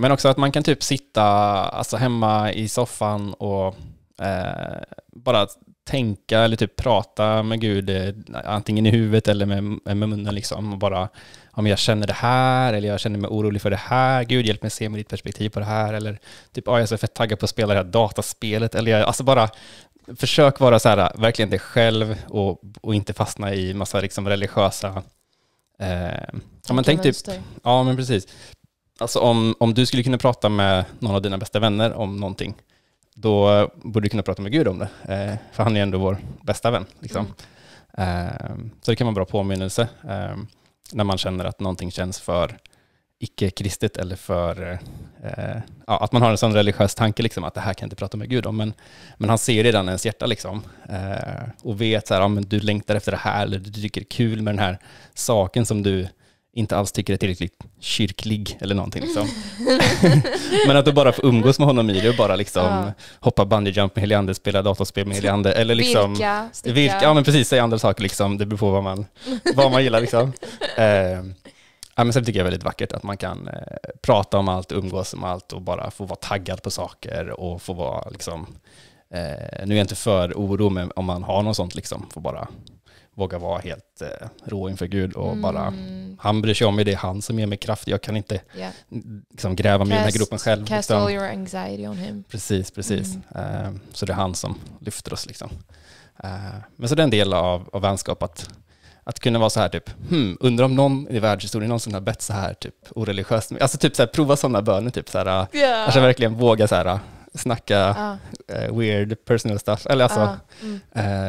[0.00, 3.76] men också att man kan typ sitta alltså hemma i soffan och
[4.22, 4.82] eh,
[5.12, 5.46] bara
[5.84, 10.72] tänka eller typ prata med Gud, eh, antingen i huvudet eller med, med munnen liksom.
[10.72, 11.08] Och bara,
[11.50, 14.62] om jag känner det här eller jag känner mig orolig för det här, Gud hjälp
[14.62, 15.94] mig se med ditt perspektiv på det här.
[15.94, 16.18] Eller
[16.52, 18.74] typ, ah, jag är så fett taggad på att spela det här dataspelet.
[18.74, 19.48] Eller jag, alltså bara,
[20.16, 25.02] försök vara så här, verkligen dig själv och, och inte fastna i massa liksom religiösa
[25.78, 27.16] eh, ja, men tänk typ.
[27.62, 28.26] Ja, men precis.
[29.00, 32.54] Alltså om, om du skulle kunna prata med någon av dina bästa vänner om någonting,
[33.14, 34.88] då borde du kunna prata med Gud om det.
[35.14, 36.86] Eh, för han är ändå vår bästa vän.
[37.00, 37.26] Liksom.
[37.98, 38.26] Eh,
[38.82, 40.36] så det kan vara en bra påminnelse eh,
[40.92, 42.56] när man känner att någonting känns för
[43.18, 44.78] icke-kristet eller för
[45.22, 47.86] eh, ja, att man har en sån religiös tanke liksom, att det här kan jag
[47.86, 48.56] inte prata med Gud om.
[48.56, 48.72] Men,
[49.16, 52.94] men han ser redan ens hjärta liksom, eh, och vet här, ja, men du längtar
[52.94, 54.78] efter det här eller du tycker det är kul med den här
[55.14, 56.08] saken som du
[56.52, 59.02] inte alls tycker är tillräckligt kyrklig eller någonting.
[59.02, 59.28] Liksom.
[60.66, 62.92] men att du bara får umgås med honom i det och bara liksom Ja.
[63.20, 66.74] hoppa bungee jump med Heliander, spela dataspel med Heliander eller liksom Virka, sticka.
[66.74, 68.38] vilka, ja men precis, säga andra saker liksom.
[68.38, 69.06] Det beror på vad man,
[69.54, 70.32] vad man gillar liksom.
[70.76, 71.22] Eh,
[71.96, 73.54] ja, men sen tycker jag det är väldigt vackert att man kan eh,
[74.02, 77.72] prata om allt, umgås om allt och bara få vara taggad på saker och få
[77.72, 78.46] vara liksom,
[79.14, 82.20] eh, nu är jag inte för oro, men om man har något sånt liksom, får
[82.20, 82.48] bara
[83.20, 86.84] våga vara helt eh, rå inför Gud och bara, Mm, han bryr sig om mig,
[86.84, 88.72] det är han som ger mig kraft, jag kan inte yeah.
[89.30, 90.66] liksom, gräva mig i den här gropen själv.
[90.66, 91.02] Cast liksom.
[91.02, 92.24] all your anxiety on him.
[92.28, 93.14] Precis, precis.
[93.34, 93.64] Mm.
[93.64, 95.26] Eh, så det är han som lyfter oss.
[95.26, 95.50] Liksom.
[96.24, 96.30] Eh,
[96.76, 98.48] men så det är en del av, av vänskap att,
[99.04, 102.22] Att kunna vara så här typ, hmm, undrar om någon i världshistorien någonsin har bett
[102.22, 103.52] så här typ oreligiöst.
[103.60, 105.76] Alltså typ så här, prova sådana böner typ så här, Ja.
[105.76, 106.98] Alltså verkligen våga så här,
[107.34, 107.96] snacka
[108.52, 109.86] eh, weird personal stuff.
[109.86, 110.36] Eller alltså.
[110.62, 110.80] Mm.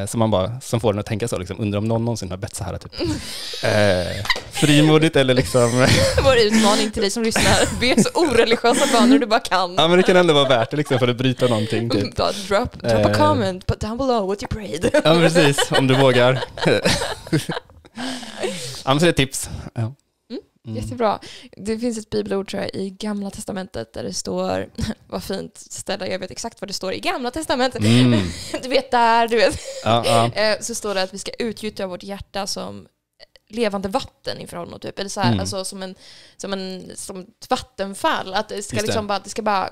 [0.02, 2.30] eh, som man bara, som får en att tänka så liksom, undrar om någon någonsin
[2.32, 2.94] har bett så här typ.
[3.64, 5.72] eh, frimodigt eller liksom,
[6.24, 9.76] Vår utmaning till dig som lyssnar, be så oreligiösa böner du bara kan.
[9.76, 12.16] ja men det kan ändå vara värt det liksom för att bryta någonting typ.
[12.16, 13.18] Bara drop, drop a Eh.
[13.18, 14.90] comment, put down below what you prayed.
[14.94, 16.44] Ja men precis, om du vågar.
[18.86, 19.50] ja men så det är tips.
[19.74, 19.94] Ja.
[20.68, 20.84] Mm.
[20.84, 21.20] Jättebra.
[21.58, 24.70] Det finns ett bibelord tror jag i Gamla Testamentet där det står,
[25.08, 27.82] vad fint ställa, jag vet exakt vad det står i Gamla Testamentet.
[27.84, 28.20] Mm.
[28.64, 29.60] Du vet där, du vet.
[29.84, 30.32] Ja.
[30.36, 32.88] Eh, Så står det att vi ska utgjuta vårt hjärta som
[33.50, 35.00] levande vatten inför honom typ.
[35.00, 35.40] Eller så här, Mm.
[35.40, 35.96] alltså som, en,
[36.38, 38.34] som, en, som ett vattenfall.
[38.34, 38.82] Att det ska Just det.
[38.82, 39.70] liksom bara, det ska bara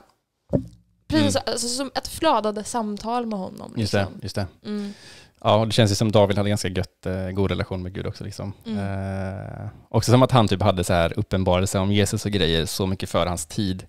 [1.08, 1.44] Precis, Mm.
[1.52, 3.74] alltså, som ett flödande samtal med honom.
[3.78, 4.20] Just det, Liksom.
[4.24, 4.48] just det.
[4.66, 4.94] Mm.
[5.42, 8.24] Ja, det känns ju som David hade ganska gött, eh, god relation med Gud också.
[8.24, 8.54] Liksom.
[8.66, 8.80] Mm.
[8.80, 12.88] Eh, också som att han typ hade så här uppenbarelse om Jesus och grejer så
[12.88, 13.86] mycket för hans tid.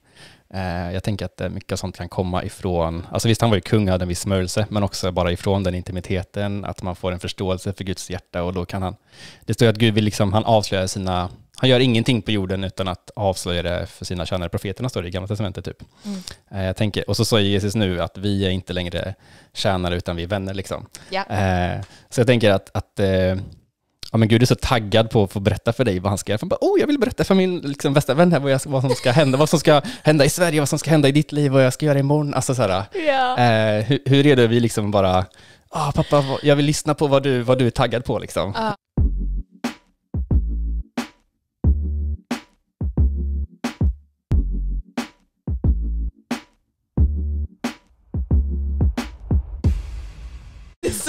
[0.54, 3.56] Eh, jag tänker att eh, mycket av sånt kan komma ifrån, alltså visst han var
[3.56, 6.96] ju kung och hade en viss smörjelse, men också bara ifrån den intimiteten, att man
[6.96, 8.96] får en förståelse för Guds hjärta och då kan han,
[9.44, 12.64] det står ju att Gud vill liksom, han avslöjar sina, han gör ingenting på jorden
[12.64, 15.82] utan att avslöja det för sina tjänare profeterna, står det i Gamla Testamentet typ.
[16.04, 16.18] Mm.
[16.50, 19.14] Eh, jag tänker, och så säger Jesus nu att vi är inte längre
[19.54, 20.86] tjänare utan vi är vänner liksom.
[21.10, 21.24] Ja.
[21.26, 23.08] Eh, så jag tänker att, att eh,
[24.12, 26.32] ja, men Gud är så taggad på att få berätta för dig vad han ska
[26.32, 26.38] göra.
[26.42, 28.82] Han bara, oh, jag vill berätta för min liksom, bästa vän här vad, jag, vad
[28.82, 31.32] som ska hända, vad som ska hända i Sverige, vad som ska hända i ditt
[31.32, 32.34] liv, vad jag ska göra imorgon.
[32.34, 33.38] Alltså, så här, Ja.
[33.38, 35.26] eh, hur, hur är det vi liksom bara,
[35.70, 38.18] ah, pappa, jag vill lyssna på vad du, vad du är taggad på.
[38.18, 38.52] Liksom.
[38.56, 38.74] Ja.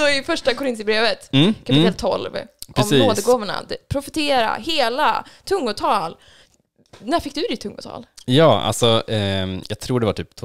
[0.01, 2.31] Så i första Korintierbrevet, Mm, kapitel mm, 12,
[2.67, 2.99] om Precis.
[2.99, 6.17] nådegåvorna, det- profetera, hela, tungotal.
[6.99, 8.05] När fick du ditt tungotal?
[8.25, 10.35] Ja, alltså ehm, jag tror det var typ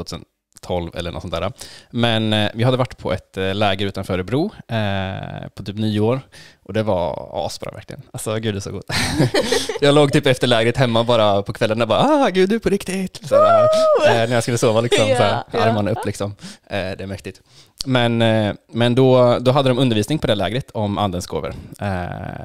[0.67, 1.53] 2012 eller något sånt där.
[1.91, 6.21] Men eh, vi hade varit på ett eh, läger utanför Örebro eh, på typ nyår
[6.67, 8.03] och det var asbra verkligen.
[8.13, 8.87] Alltså gud det är så gott.
[9.81, 12.59] jag låg typ efter lägret hemma bara på kvällen och bara ah gud du är
[12.59, 13.29] på riktigt.
[13.29, 13.65] Såhär,
[14.07, 15.61] eh, när jag skulle sova liksom, Ja, såhär, ja.
[15.61, 16.35] armarna upp liksom.
[16.67, 17.41] Eh, det är mäktigt.
[17.87, 21.55] Men, eh, men då, då hade de undervisning på det lägret om andens gåvor.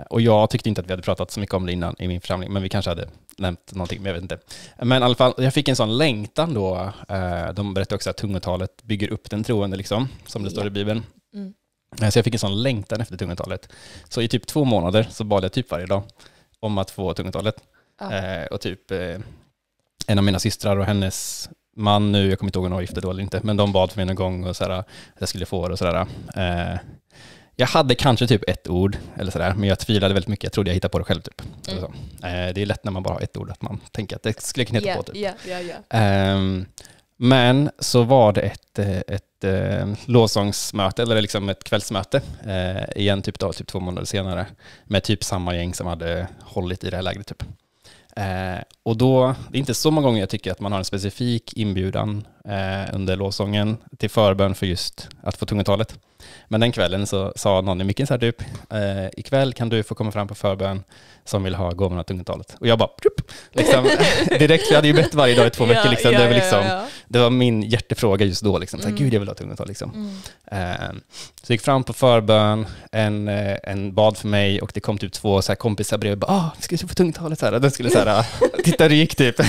[0.10, 2.22] Och jag tyckte inte att vi hade pratat så mycket om det innan i min
[2.22, 3.08] församling, men vi kanske hade
[3.38, 4.40] nämnt någonting, men jag vet inte.
[4.78, 6.92] Men i alla fall, jag fick en sån längtan då.
[7.10, 10.70] Eh, de berättade också att tungotalet bygger upp den troende, liksom, som det står i
[10.70, 11.04] Bibeln.
[11.34, 11.54] Mm.
[12.02, 13.70] Eh, Så jag fick en sån längtan efter tungotalet.
[14.10, 16.04] Så i typ två månader så bad jag typ varje dag
[16.60, 17.56] om att få tungotalet.
[18.00, 18.14] Ja.
[18.14, 19.20] Eh, och typ eh,
[20.08, 22.82] en av mina systrar och hennes man nu, jag kommer inte ihåg om de var
[22.82, 24.88] gifta då eller inte, men de bad för mig någon gång och sådär, att
[25.20, 26.08] jag skulle få det och sådär.
[26.36, 26.80] Eh,
[27.62, 30.44] jag hade kanske typ ett ord, eller sådär, men jag tvivlade väldigt mycket.
[30.44, 31.22] Jag trodde jag hittade på det själv.
[31.22, 31.42] Typ.
[31.68, 31.80] Mm.
[31.80, 31.86] så.
[32.28, 34.42] Eh, det är lätt när man bara har ett ord, att man tänker att det
[34.42, 35.04] skulle jag kunna hitta Ja, på.
[35.04, 35.16] Typ.
[35.16, 35.98] ja, ja, ja.
[35.98, 36.66] Ehm,
[37.18, 43.22] men så var det ett, eh, ett eh, lovsångsmöte, eller liksom ett kvällsmöte, eh, igen
[43.22, 44.46] typ, då, typ två månader senare,
[44.86, 47.28] med typ samma gäng som hade hållit i det här lägret.
[47.28, 47.44] Typ.
[48.16, 50.86] Eh, och då, det är inte så många gånger jag tycker att man har en
[50.86, 56.00] specifik inbjudan eh, under lovsången till förbön för just att få tungotalet.
[56.48, 59.84] Men den kvällen så sa någon i micken så här typ, eh, ikväll kan du
[59.84, 60.84] få komma fram på förbön
[61.26, 62.56] som vill ha gåvorna av tungotalet.
[62.60, 63.84] Och jag bara, plupp, liksom,
[64.40, 65.90] direkt, jag hade ju bett varje dag i två veckor.
[65.90, 66.86] Liksom, det, var liksom, ja.
[67.08, 68.58] det var min hjärtefråga just då.
[68.58, 68.80] Liksom.
[68.80, 69.04] Så här, Mm.
[69.04, 69.68] Gud, jag vill ha tungotal.
[69.68, 69.92] Liksom.
[70.52, 70.72] Mm.
[70.72, 70.96] Eh,
[71.44, 75.14] så gick fram på förbön, en, eh, en bad för mig och det kom typ
[75.14, 76.24] två så här, kompisar bredvid.
[76.28, 77.40] Ah, ska få tungtalet.
[77.40, 77.70] Så här.
[77.70, 78.26] Skulle så här,
[78.64, 79.38] titta hur det gick typ.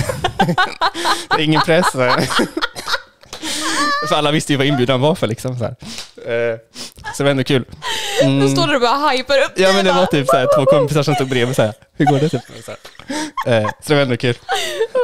[1.29, 1.95] Det är Ingen press.
[4.09, 5.27] För alla visste ju vad inbjudan var för.
[5.27, 5.75] Liksom, så, här.
[6.17, 6.57] Eh,
[7.15, 7.65] så det var ändå kul.
[8.23, 8.39] Mm.
[8.39, 10.65] Då står du och bara hypar upp Ja men det var typ så här, två
[10.65, 12.29] kompisar som stod bredvid så här, hur går det?
[12.29, 12.41] Typ?
[12.65, 13.57] Så, här.
[13.61, 14.35] Eh, så det var ändå kul.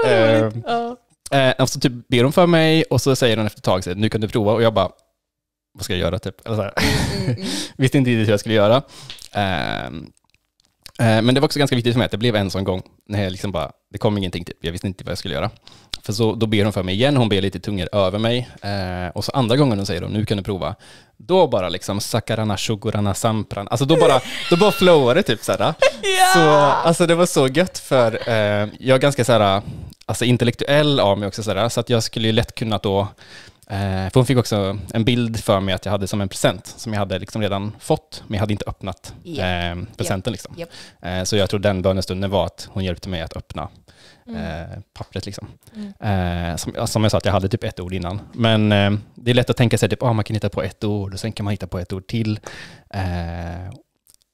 [0.05, 0.97] Eh, Ja.
[1.31, 3.83] Eh, och så typ ber de för mig och så säger de efter ett tag,
[3.83, 4.51] så här, nu kan du prova.
[4.51, 4.89] Och jag bara,
[5.73, 6.19] vad ska jag göra?
[6.19, 6.45] Typ.
[6.45, 6.73] Eller så här.
[6.77, 7.47] Mm, mm.
[7.77, 8.81] Visste inte riktigt hur jag skulle göra.
[9.31, 10.11] Ehm,
[10.99, 12.81] eh, men det var också ganska viktigt för mig att det blev en sån gång,
[13.07, 14.57] när jag liksom bara, det kom ingenting, typ.
[14.61, 15.49] jag visste inte vad jag skulle göra.
[16.09, 18.49] För så, då ber hon för mig igen, hon ber lite tungor över mig.
[18.61, 20.75] Eh, och så andra gången hon säger de, nu kan du prova.
[21.17, 23.67] Då bara liksom, sakarana shugurana sampran.
[23.67, 25.59] Alltså då bara, då bara flowar det typ såhär.
[26.01, 26.33] Ja!
[26.33, 26.49] Så,
[26.87, 29.61] alltså det var så gött för eh, jag är ganska såhär,
[30.05, 33.07] alltså intellektuell av mig också såhär, så att jag skulle ju lätt kunna då,
[33.69, 36.93] för hon fick också en bild för mig att jag hade som en present som
[36.93, 39.45] jag hade liksom redan fått, men jag hade inte öppnat Ja.
[39.45, 40.31] eh, presenten.
[40.33, 40.55] Liksom.
[40.57, 40.69] Japp.
[41.01, 43.69] Eh, så jag tror den bönestunden var att hon hjälpte mig att öppna
[44.27, 44.41] Mm.
[44.71, 45.25] eh, pappret.
[45.25, 45.47] Liksom.
[45.75, 46.49] Mm.
[46.51, 48.21] Eh, som, som jag sa, att jag hade typ ett ord innan.
[48.33, 50.63] Men eh, det är lätt att tänka sig att typ, ah, man kan hitta på
[50.63, 52.39] ett ord och sen kan man hitta på ett ord till.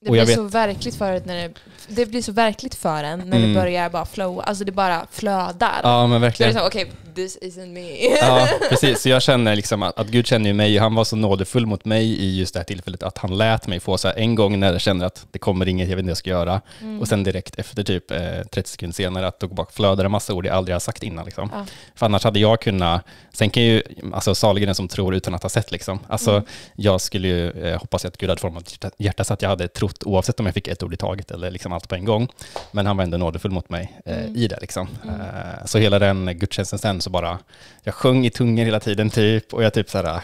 [0.06, 1.52] Det Och blir vet- så verkligt för när det,
[1.88, 3.54] det blir så verkligt för en när Mm.
[3.54, 5.80] det börjar bara flow, alltså det bara flödar.
[5.84, 6.58] Ja, men verkligen.
[6.62, 8.16] okej, this isn't me.
[8.22, 9.02] Ja, precis.
[9.02, 11.86] Så jag känner liksom att, att Gud känner ju mig, han var så nådefull mot
[11.86, 14.60] mig i just det här tillfället att han lät mig få så här en gång
[14.60, 16.62] när jag känner att det kommer inget, jag vet inte vad jag ska göra.
[16.82, 17.02] Mm.
[17.02, 18.20] Och sen direkt efter typ eh,
[18.52, 21.26] 30 sekunder senare att då bara flödar en massa ord jag aldrig har sagt innan.
[21.26, 21.50] Liksom.
[21.54, 21.66] Ja.
[21.96, 23.02] För annars hade jag kunnat,
[23.34, 26.00] sen kan ju, alltså salig den som tror utan att ha sett liksom.
[26.08, 26.46] Alltså Mm.
[26.76, 29.95] jag skulle ju eh, hoppas att Gud hade format hjärta så att jag hade trott
[30.04, 32.28] oavsett om jag fick ett ord i taget eller liksom allt på en gång.
[32.72, 34.36] Men han var ändå nådefull mot mig eh, Mm.
[34.36, 34.88] i det liksom.
[35.04, 35.20] Mm.
[35.22, 37.40] Eh, så hela den gudstjänsten sen så bara,
[37.84, 40.22] jag sjöng i tungor hela tiden typ och jag typ så här,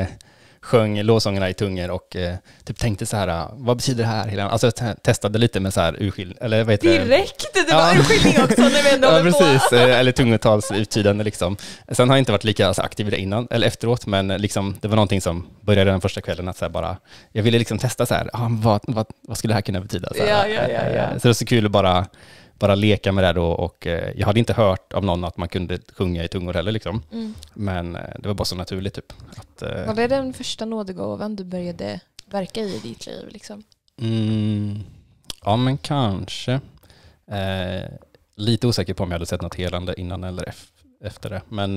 [0.00, 0.06] eh,
[0.62, 4.38] sjöng lovsångerna i tungor och eh, typ tänkte så här, vad betyder det här?
[4.48, 7.04] Alltså jag te- testade lite med så här urskill, eller vad heter det?
[7.04, 7.46] Direkt!
[7.54, 7.76] Det Ja.
[7.76, 9.38] var urskiljning också när vi ändå Ja, håller på.
[9.38, 9.72] precis.
[9.72, 11.56] Eh, Eller tungotalsuttydande liksom.
[11.88, 14.38] Sen har jag inte varit lika alltså, aktiv i det innan, eller efteråt, men eh,
[14.38, 16.96] liksom, det var någonting som började den första kvällen, att så bara,
[17.32, 20.08] jag ville liksom testa så här, ah, vad, vad, vad skulle det här kunna betyda?
[20.16, 21.06] Så, här, Ja, ja, ja, ja.
[21.12, 22.06] så det var så kul att bara,
[22.60, 25.48] bara leka med det då och eh, jag hade inte hört av någon att man
[25.48, 27.02] kunde sjunga i tungor heller liksom.
[27.12, 27.34] Mm.
[27.54, 29.12] Men eh, det var bara så naturligt typ.
[29.36, 33.28] Att, eh, Var det den första nådegåvan du började verka i i ditt liv?
[33.28, 33.62] Liksom?
[34.00, 34.80] mm,
[35.44, 36.60] ja men kanske.
[38.36, 40.70] Lite osäker på om jag hade sett något helande innan eller ef-
[41.04, 41.42] efter det.
[41.48, 41.76] Men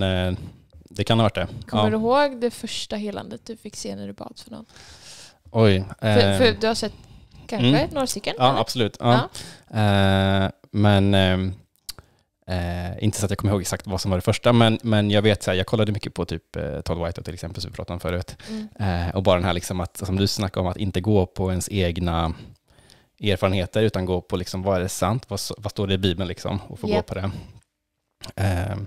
[0.89, 1.48] det kan ha varit det.
[1.67, 1.89] Kommer ja.
[1.89, 4.65] du ihåg det första helandet du fick se när du bad för någon?
[5.52, 5.86] Oj.
[6.00, 6.93] För, för du har sett
[7.48, 7.89] kanske mm.
[7.93, 8.36] några stycken?
[8.38, 8.60] ja, eller?
[8.60, 8.98] absolut.
[9.00, 9.30] Ja.
[9.80, 11.53] Eh, men ehm,
[12.47, 15.12] eh, inte så att jag kommer ihåg exakt vad som var det första, men, men
[15.12, 17.71] jag vet så här, jag kollade mycket på typ eh, Todd White till exempel, som
[17.71, 18.38] vi pratade om förut.
[18.49, 18.67] Mm.
[18.79, 21.49] Eh, och bara den här liksom att, som du snackade om, att inte gå på
[21.49, 22.33] ens egna
[23.19, 25.25] erfarenheter, utan gå på liksom, vad är det sant?
[25.27, 26.59] Vad, vad står det i Bibeln liksom?
[26.67, 27.05] Och få gå Japp.
[27.05, 27.31] på det.
[28.36, 28.77] Eh,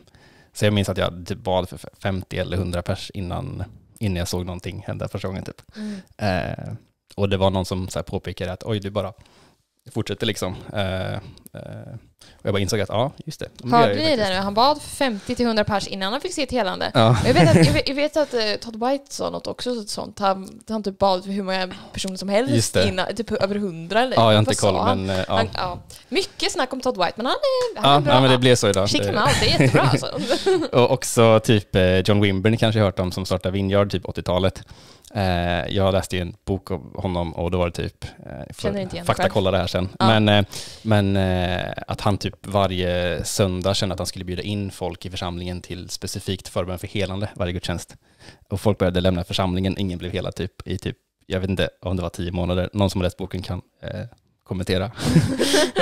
[0.53, 3.65] så jag minns att jag typ bad för 50 eller 100 pers innan,
[3.99, 5.45] innan jag såg någonting hända första gången.
[5.45, 5.63] Typ.
[5.77, 6.01] Mm.
[6.17, 6.75] Eh,
[7.17, 9.13] och det var någon som så här påpekade att oj, du bara
[9.91, 10.57] fortsätter liksom.
[10.73, 11.15] Eh,
[11.53, 11.95] eh,
[12.25, 13.49] och jag bara insåg att ja, just det.
[13.63, 14.35] men Hörde jag ni det nu?
[14.35, 16.91] Han bad för 50-100 pers innan han fick se ett helande.
[16.95, 17.17] Ja.
[17.27, 20.19] Jag vet att, jag vet, jag vet att eh, Todd White sa något också sånt.
[20.19, 24.33] Han, han typ bad hur många personer som helst innan, typ över 100 eller ja,
[24.33, 25.25] jag har inte koll, men ja.
[25.29, 25.79] Han, ja.
[26.09, 28.15] Mycket snack om Todd White, men han är, han Ja, är bra.
[28.15, 28.89] ja, men det blev så idag.
[28.89, 30.21] Check him out, det är jättebra alltså.
[30.73, 34.05] Och också typ eh, John Wimber, ni kanske har hört om, som startade Vineyard typ
[34.05, 34.63] 80-talet.
[35.15, 38.05] Eh, jag läste ju en bok av honom och då var det typ,
[38.55, 40.45] får det faktakolla det här sen, men,
[40.83, 41.17] men
[41.87, 45.89] att han typ varje söndag kände att han skulle bjuda in folk i församlingen till
[45.89, 47.97] specifikt förbön för helande varje gudstjänst.
[48.51, 51.97] Och folk började lämna församlingen, ingen blev hela typ i typ, jag vet inte om
[51.97, 54.07] det var tio månader, någon som har läst boken kan eh,
[54.45, 54.85] kommentera.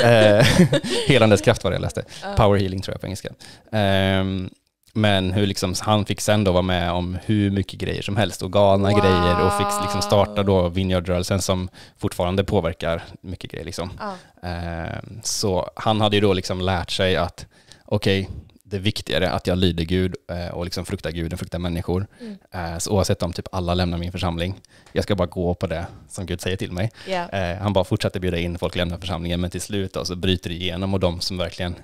[0.02, 0.46] eh,
[1.06, 2.04] helandes kraft var det jag läste.
[2.36, 3.28] Power healing tror jag på engelska.
[3.72, 4.50] Ehm,
[4.96, 8.42] men hur liksom, han fick sen då vara med om hur mycket grejer som helst
[8.42, 9.00] och galna Wow.
[9.00, 13.64] grejer och fick liksom starta då Vineyard-rörelsen som fortfarande påverkar mycket grejer.
[13.64, 13.90] Liksom.
[13.98, 14.14] Ja.
[14.48, 17.46] Ehm, så han hade ju då liksom lärt sig att
[17.84, 18.28] okej,
[18.66, 22.06] det är viktigare att jag lyder Gud eh, och liksom fruktar Gud än fruktar människor.
[22.20, 22.36] Mm.
[22.50, 24.60] Eh, så oavsett om typ alla lämnar min församling,
[24.92, 26.90] jag ska bara gå på det som Gud säger till mig.
[27.32, 30.50] Eh, han bara fortsatte bjuda in folk lämna församlingen, men till slut då, så bryter
[30.50, 31.74] det igenom och de som verkligen,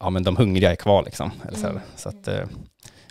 [0.00, 1.30] ja men de hungriga är kvar liksom.
[1.64, 1.80] Mm.
[1.96, 2.44] så att, eh,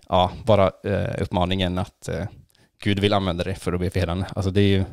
[0.09, 2.25] ja, bara eh, uppmaningen att eh,
[2.83, 4.25] Gud vill använda det för att be för helande.
[4.35, 4.83] Alltså det är ju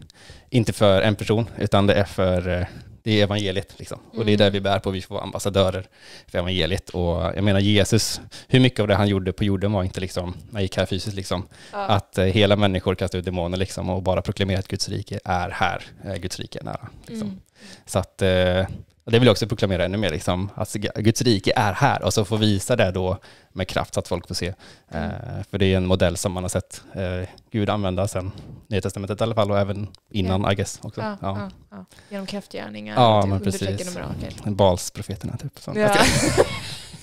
[0.50, 2.66] inte för en person, utan det är för
[3.02, 3.74] det är evangeliet.
[3.78, 3.98] Liksom.
[4.11, 4.38] Och det är Mm.
[4.38, 5.87] det vi bär på, vi får vara ambassadörer
[6.26, 6.90] för evangeliet.
[6.90, 10.35] Och jag menar Jesus, hur mycket av det han gjorde på jorden var inte liksom,
[10.50, 11.78] när gick här fysiskt, liksom, Ja.
[11.78, 15.50] att eh, hela människor kastar ut demoner liksom, och bara proklamera att Guds rike är
[15.50, 16.88] här, eh, Guds rike är nära.
[17.07, 17.28] Liksom.
[17.28, 17.40] Mm.
[17.87, 18.66] Så att, eh,
[19.04, 22.14] och det vill jag också proklamera ännu mer, liksom, att Guds rike är här och
[22.14, 23.18] så få visa det då
[23.52, 24.54] med kraft så att folk får se.
[24.90, 25.10] Mm.
[25.10, 28.32] Eh, för det är en modell som man har sett eh, Gud använda sen
[28.68, 31.00] Nya Testamentet i alla fall och även innan I guess också.
[31.00, 31.38] Ja, Ja.
[31.38, 31.84] ja, ja.
[32.08, 33.94] Genom kraftgärningar, Ja, och men precis.
[33.94, 34.54] mirakel.
[34.54, 35.58] Balsprofeterna typ.
[35.58, 35.72] Så.
[35.76, 35.96] Ja.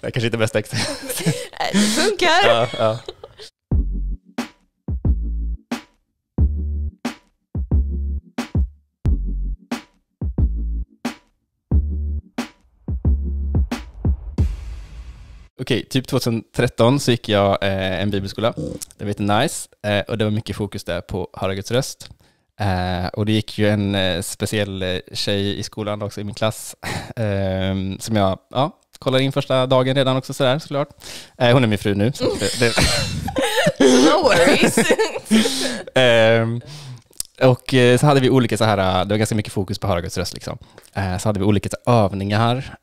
[0.00, 1.22] det är kanske inte bästa exemplet.
[1.72, 2.68] det funkar!
[2.78, 2.98] ja,
[15.64, 18.52] Okej, typ 2013 så gick jag eh, en bibelskola.
[18.98, 22.10] Det var lite nice eh, och det var mycket fokus där på höra Guds röst.
[22.60, 26.34] Eh, och det gick ju en eh, speciell eh, tjej i skolan också i min
[26.34, 26.76] klass
[27.16, 30.88] eh, som jag ja, kollade in första dagen redan också sådär såklart.
[31.38, 32.12] Eh, hon är min fru nu.
[32.12, 32.74] Så det, det,
[34.04, 34.78] no worries.
[35.94, 36.60] Ehm,
[37.42, 40.18] och så hade vi olika så här, det var ganska mycket fokus på höra Guds
[40.18, 40.58] röst liksom.
[40.94, 42.76] Så hade vi olika övningar.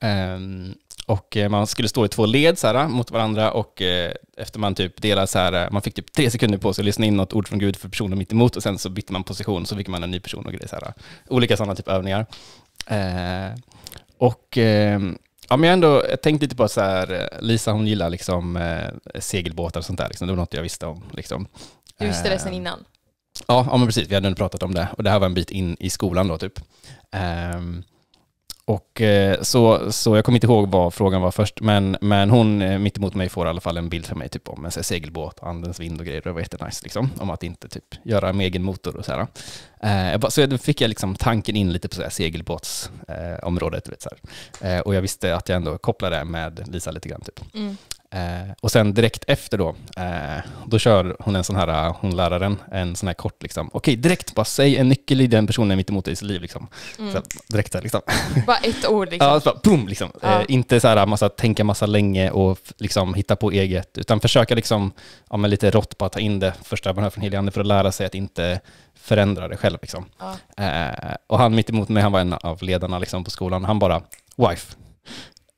[1.12, 4.60] Och eh, man skulle stå i två led så här, mot varandra och eh, efter
[4.60, 7.18] man typ delade så här, man fick typ tre sekunder på sig att lyssna in
[7.18, 9.76] något ord från Gud för personen mitt emot och sen så bytte man position så
[9.76, 10.94] fick man en ny person och grejer så här.
[11.30, 12.26] Olika sådana typ övningar.
[12.88, 13.60] Eh,
[14.18, 15.02] och eh,
[15.50, 19.20] ja, men jag, ändå, jag tänkte lite på så här, Lisa hon gillar liksom eh,
[19.20, 20.28] segelbåtar och sånt där, liksom.
[20.28, 21.04] det var något jag visste om.
[21.14, 21.48] Liksom.
[21.98, 22.86] Du visste det sen Eh, innan?
[23.48, 24.08] Ja, ja men precis.
[24.08, 24.88] Vi hade ändå pratat om det.
[24.98, 26.60] Och det här var en bit in i skolan då, typ.
[27.12, 27.84] Ehm,
[28.72, 32.62] och eh, så, så jag kommer inte ihåg vad frågan var först, men, men hon
[32.62, 34.72] eh, mitt emot mig får i alla fall en bild för mig typ om en
[34.72, 36.22] segelbåt, andens vind och grejer.
[36.22, 39.28] Det var jättenice liksom, om att inte typ göra med egen motor och så här.
[40.14, 43.42] Eh, så då fick jag liksom tanken in lite på så här segelbåtsområdet.
[43.42, 44.76] Eh, området, vet, så här.
[44.76, 47.22] Eh, och jag visste att jag ändå kopplade det med Lisa lite grann.
[47.22, 47.56] Typ.
[47.56, 47.78] Mm.
[48.14, 52.58] Eh, och sen direkt efter då, eh, då kör hon en sån här, hon läraren,
[52.72, 55.90] en sån här kort liksom, okej direkt bara säg en nyckel i den personen mitt
[55.90, 56.68] emot dig liv liksom.
[57.00, 57.14] Mm.
[57.14, 58.02] Så, direkt där liksom.
[58.48, 59.28] Bara ett ord liksom.
[59.30, 60.12] Ja, så bara, boom, liksom.
[60.22, 60.40] Ja.
[60.40, 64.56] Eh, inte så här massa, tänka massa länge och liksom hitta på eget, utan försöka
[64.56, 64.92] liksom,
[65.30, 67.62] ja, men lite rått bara ta in det första man hör från helige ande för
[67.62, 68.60] att lära sig att inte
[68.96, 69.78] förändra det själv.
[69.82, 70.06] Liksom.
[70.20, 70.64] Ja.
[70.66, 73.80] Eh, och han mitt emot mig, han var en av ledarna liksom, på skolan, han
[73.80, 74.02] bara,
[74.36, 74.76] wife.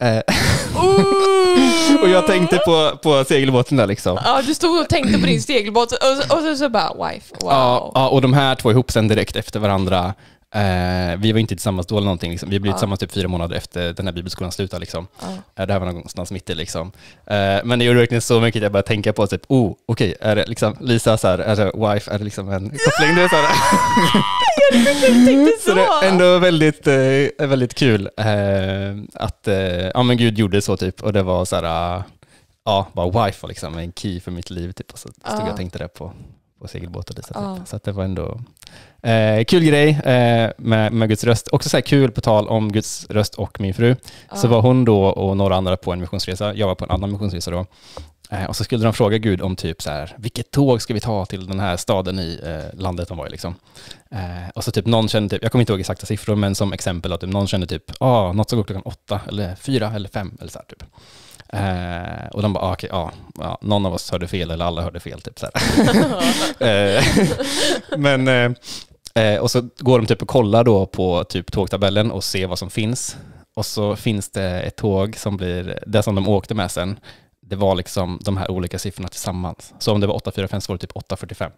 [0.03, 0.21] Eh,
[2.01, 4.19] och jag tänkte på, på segelbåten där liksom.
[4.25, 7.51] Ja, du stod och tänkte på din segelbåt och, och så, så bara wife, wow.
[7.51, 10.13] Ja, ja, och de här två ihop sen direkt efter varandra.
[10.55, 12.49] Eh, vi var inte tillsammans då eller någonting, liksom.
[12.49, 12.75] vi blev Ja.
[12.77, 14.79] tillsammans typ fyra månader efter den här bibelskolan slutade.
[14.79, 15.07] Liksom.
[15.21, 15.27] Ja.
[15.63, 16.55] Eh, det här var någonstans mitt i.
[16.55, 16.91] Liksom.
[17.25, 20.15] Eh, men det gjorde verkligen så mycket att jag började tänka på, typ, oh, okej,
[20.21, 23.15] är det liksom Lisa, så här, är det wife, är det liksom en koppling?
[23.15, 23.47] Det är så här.
[25.25, 28.25] tänkte Så det är ändå väldigt, eh, väldigt kul eh,
[29.13, 29.47] att
[29.93, 32.03] ja, men Gud gjorde så typ och det var så här,
[32.65, 35.39] ja, bara wife var liksom en key för mitt liv typ och så stod jag
[35.47, 35.51] Ja.
[35.51, 36.13] och tänkte det på,
[36.63, 37.15] på segelbåten.
[37.15, 37.58] Lite, Ja.
[37.58, 37.67] typ.
[37.67, 38.39] Så det var ändå
[39.02, 41.47] eh, kul grej eh, med, med Guds röst.
[41.52, 43.95] Också så här kul på tal om Guds röst och min fru.
[44.36, 46.54] Så var hon då och några andra på en missionsresa.
[46.56, 47.65] Jag var på en annan missionsresa då.
[48.32, 50.99] Eh, och så skulle de fråga Gud om typ så här, vilket tåg ska vi
[50.99, 53.56] ta till den här staden i eh, landet de var i liksom.
[54.12, 56.73] Eh, och så typ någon kände, typ, jag kommer inte ihåg exakta siffror, men som
[56.73, 60.10] exempel att typ, någon kände typ, ah, något som går klockan åtta, eller fyra, eller
[60.10, 60.84] fem, eller så här typ.
[61.53, 64.81] Eh, och de bara, ah, okej, ja, ja, någon av oss hörde fel, eller alla
[64.81, 65.47] hörde fel, typ så.
[66.65, 67.03] Eh,
[67.97, 68.51] men, eh,
[69.23, 72.59] eh, och så går de typ och kollar då på typ tågtabellen och ser vad
[72.59, 73.17] som finns.
[73.55, 76.99] Och så finns det ett tåg som blir, det som de åkte med sen,
[77.41, 79.73] det var liksom de här olika siffrorna tillsammans.
[79.79, 81.51] Så om det var 845 så var det typ 845.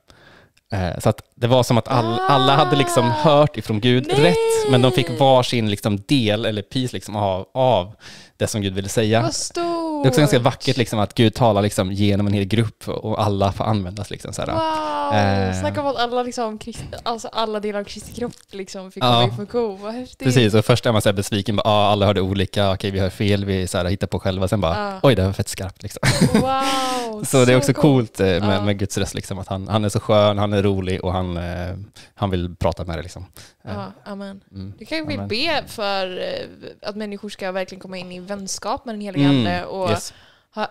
[0.74, 4.22] Eh, Så att det var som att all, alla hade liksom hört ifrån Gud Nej!
[4.22, 7.96] rätt, men de fick varsin liksom del eller piece liksom av, av
[8.38, 9.22] det som Gud ville säga.
[9.22, 10.04] Vad stort.
[10.04, 13.22] Det är också ganska vackert liksom att Gud talar liksom genom en hel grupp och
[13.24, 14.10] alla får användas.
[14.10, 14.52] Liksom, så här.
[14.52, 15.60] Wow, Eh.
[15.62, 16.60] snacka om att alla, liksom,
[17.04, 19.22] alltså alla delar av Kristi kropp liksom fick Ja.
[19.22, 19.82] komma i funktion.
[19.82, 20.20] Vad häftigt.
[20.20, 23.00] Precis, och först är man så här besviken, bara, ah, alla hörde olika, okej vi
[23.00, 25.00] hör fel, vi så här, hittar på själva, sen bara, Ja.
[25.04, 25.84] oj det var fett skarpt.
[25.84, 26.02] Liksom.
[26.34, 29.86] Wow, Så det är också coolt eh, med, med Guds röst, liksom, att han, han
[29.86, 31.76] är så skön, han är rolig och han, eh,
[32.16, 33.04] han vill prata med dig.
[33.04, 33.26] Liksom.
[33.64, 34.42] Eh, Ja, amen.
[34.52, 34.74] mm.
[34.80, 35.28] Du kan ju vill Amen.
[35.28, 36.48] be för eh,
[36.90, 40.14] att människor ska verkligen komma in i vänskap med den helige Mm, Ande och yes.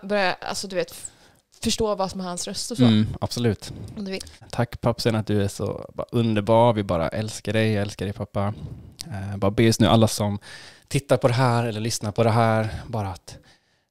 [0.03, 1.11] börja, alltså du vet,
[1.63, 2.83] förstå vad som är hans röst och så.
[2.83, 3.73] mm, absolut.
[3.97, 4.21] Om du vill.
[4.51, 8.53] Tack pappsen att du är så underbar, vi bara älskar dig, jag älskar dig pappa.
[9.07, 10.39] Eh, bara be just nu alla som
[10.87, 13.37] tittar på det här eller lyssnar på det här, bara att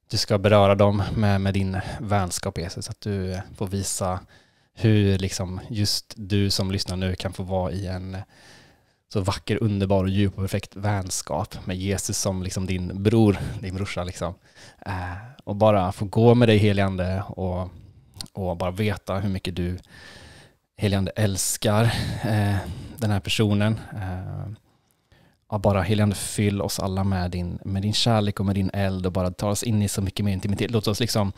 [0.09, 4.19] du ska beröra dem med, med din vänskap Jesus, att du får visa
[4.75, 8.17] hur liksom just du som lyssnar nu kan få vara i en
[9.13, 13.75] så vacker, underbar och djup och perfekt vänskap med Jesus som liksom din bror, din
[13.75, 14.33] brorsa liksom.
[14.85, 17.69] Eh, och bara få gå med dig heligande och,
[18.33, 19.77] och bara veta hur mycket du
[20.77, 21.83] heligande älskar
[22.23, 22.57] eh,
[22.97, 23.79] den här personen.
[23.93, 24.51] Eh,
[25.51, 29.05] ja, bara heligande fyll oss alla med din, med din kärlek och med din eld
[29.05, 30.71] och bara ta oss in i så mycket mer intimitet.
[30.71, 31.31] Låt oss liksom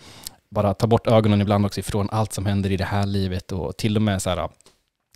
[0.49, 3.77] bara ta bort ögonen ibland också ifrån allt som händer i det här livet och
[3.77, 4.49] till och med så här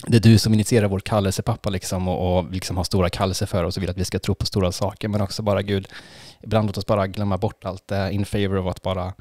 [0.08, 3.46] det är du som initierar vår kallelse pappa liksom och, och liksom har stora kallelser
[3.46, 5.88] för oss och vill att vi ska tro på stora saker men också bara Gud,
[6.42, 9.14] ibland låt oss bara glömma bort allt det in favor av att bara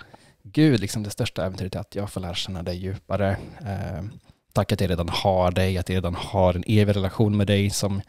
[0.42, 3.36] Gud, liksom det största äventyret är att jag får lära känna dig djupare.
[3.61, 4.04] Eh,
[4.52, 7.70] tack att jag redan har dig, att jag redan har en evig relation med dig
[7.70, 8.02] som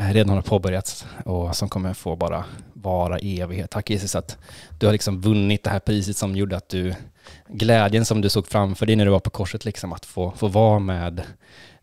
[0.00, 3.70] Eh, redan har påbörjats och som kommer få bara vara i evighet.
[3.70, 4.38] Tack Jesus att
[4.78, 6.94] du har liksom vunnit det här priset som gjorde att du,
[7.48, 10.48] glädjen som du såg framför dig när du var på korset, liksom att få, få
[10.48, 11.22] vara med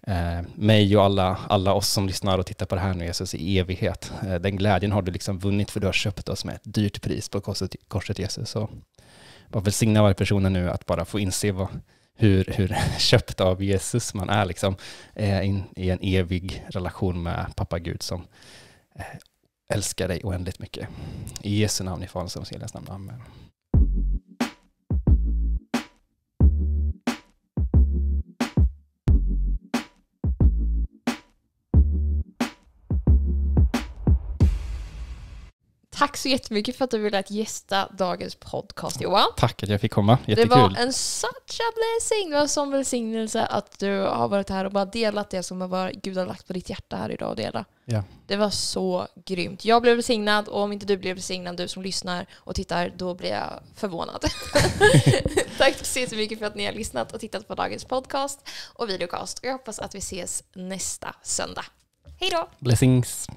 [0.08, 3.36] eh, mig och alla, alla oss som lyssnar och tittar på det här nu Jesus
[3.36, 4.12] i evighet.
[4.28, 7.02] Eh, den glädjen har du liksom vunnit för du har köpt oss med ett dyrt
[7.02, 8.50] pris på korset, korset Jesus.
[8.50, 8.70] Så
[9.48, 11.68] bara välsigna varje person nu att bara få inse vad,
[12.16, 14.76] hur, hur köpt av Jesus man är liksom,
[15.16, 18.28] eh, in, i en evig relation med pappa Gud som
[18.96, 19.06] eh,
[19.74, 20.88] älskar dig oändligt mycket.
[21.42, 22.88] I Jesu namn, i Faderns och Heligas namn.
[22.90, 23.22] Amen.
[36.04, 39.28] Tack så jättemycket för att du ville att gästa dagens podcast Johan.
[39.38, 40.50] Tack att jag fick komma, Det jättekul.
[40.50, 44.66] var en such a blessing, det var en sån välsignelse att du har varit här
[44.66, 47.36] och bara delat det som var Gud har lagt på ditt hjärta här idag och
[47.36, 47.66] dela.
[47.86, 48.04] Ja.
[48.28, 49.66] Det var så grymt.
[49.66, 53.16] Jag blev välsignad och om inte du blev välsignad, du som lyssnar och tittar, då
[53.16, 54.26] blir jag förvånad.
[55.58, 59.40] Tack så jättemycket för att ni har lyssnat och tittat på dagens podcast och videocast.
[59.40, 61.66] Och jag hoppas att vi ses nästa söndag.
[62.20, 62.50] Hej då!
[62.60, 63.28] Blessings.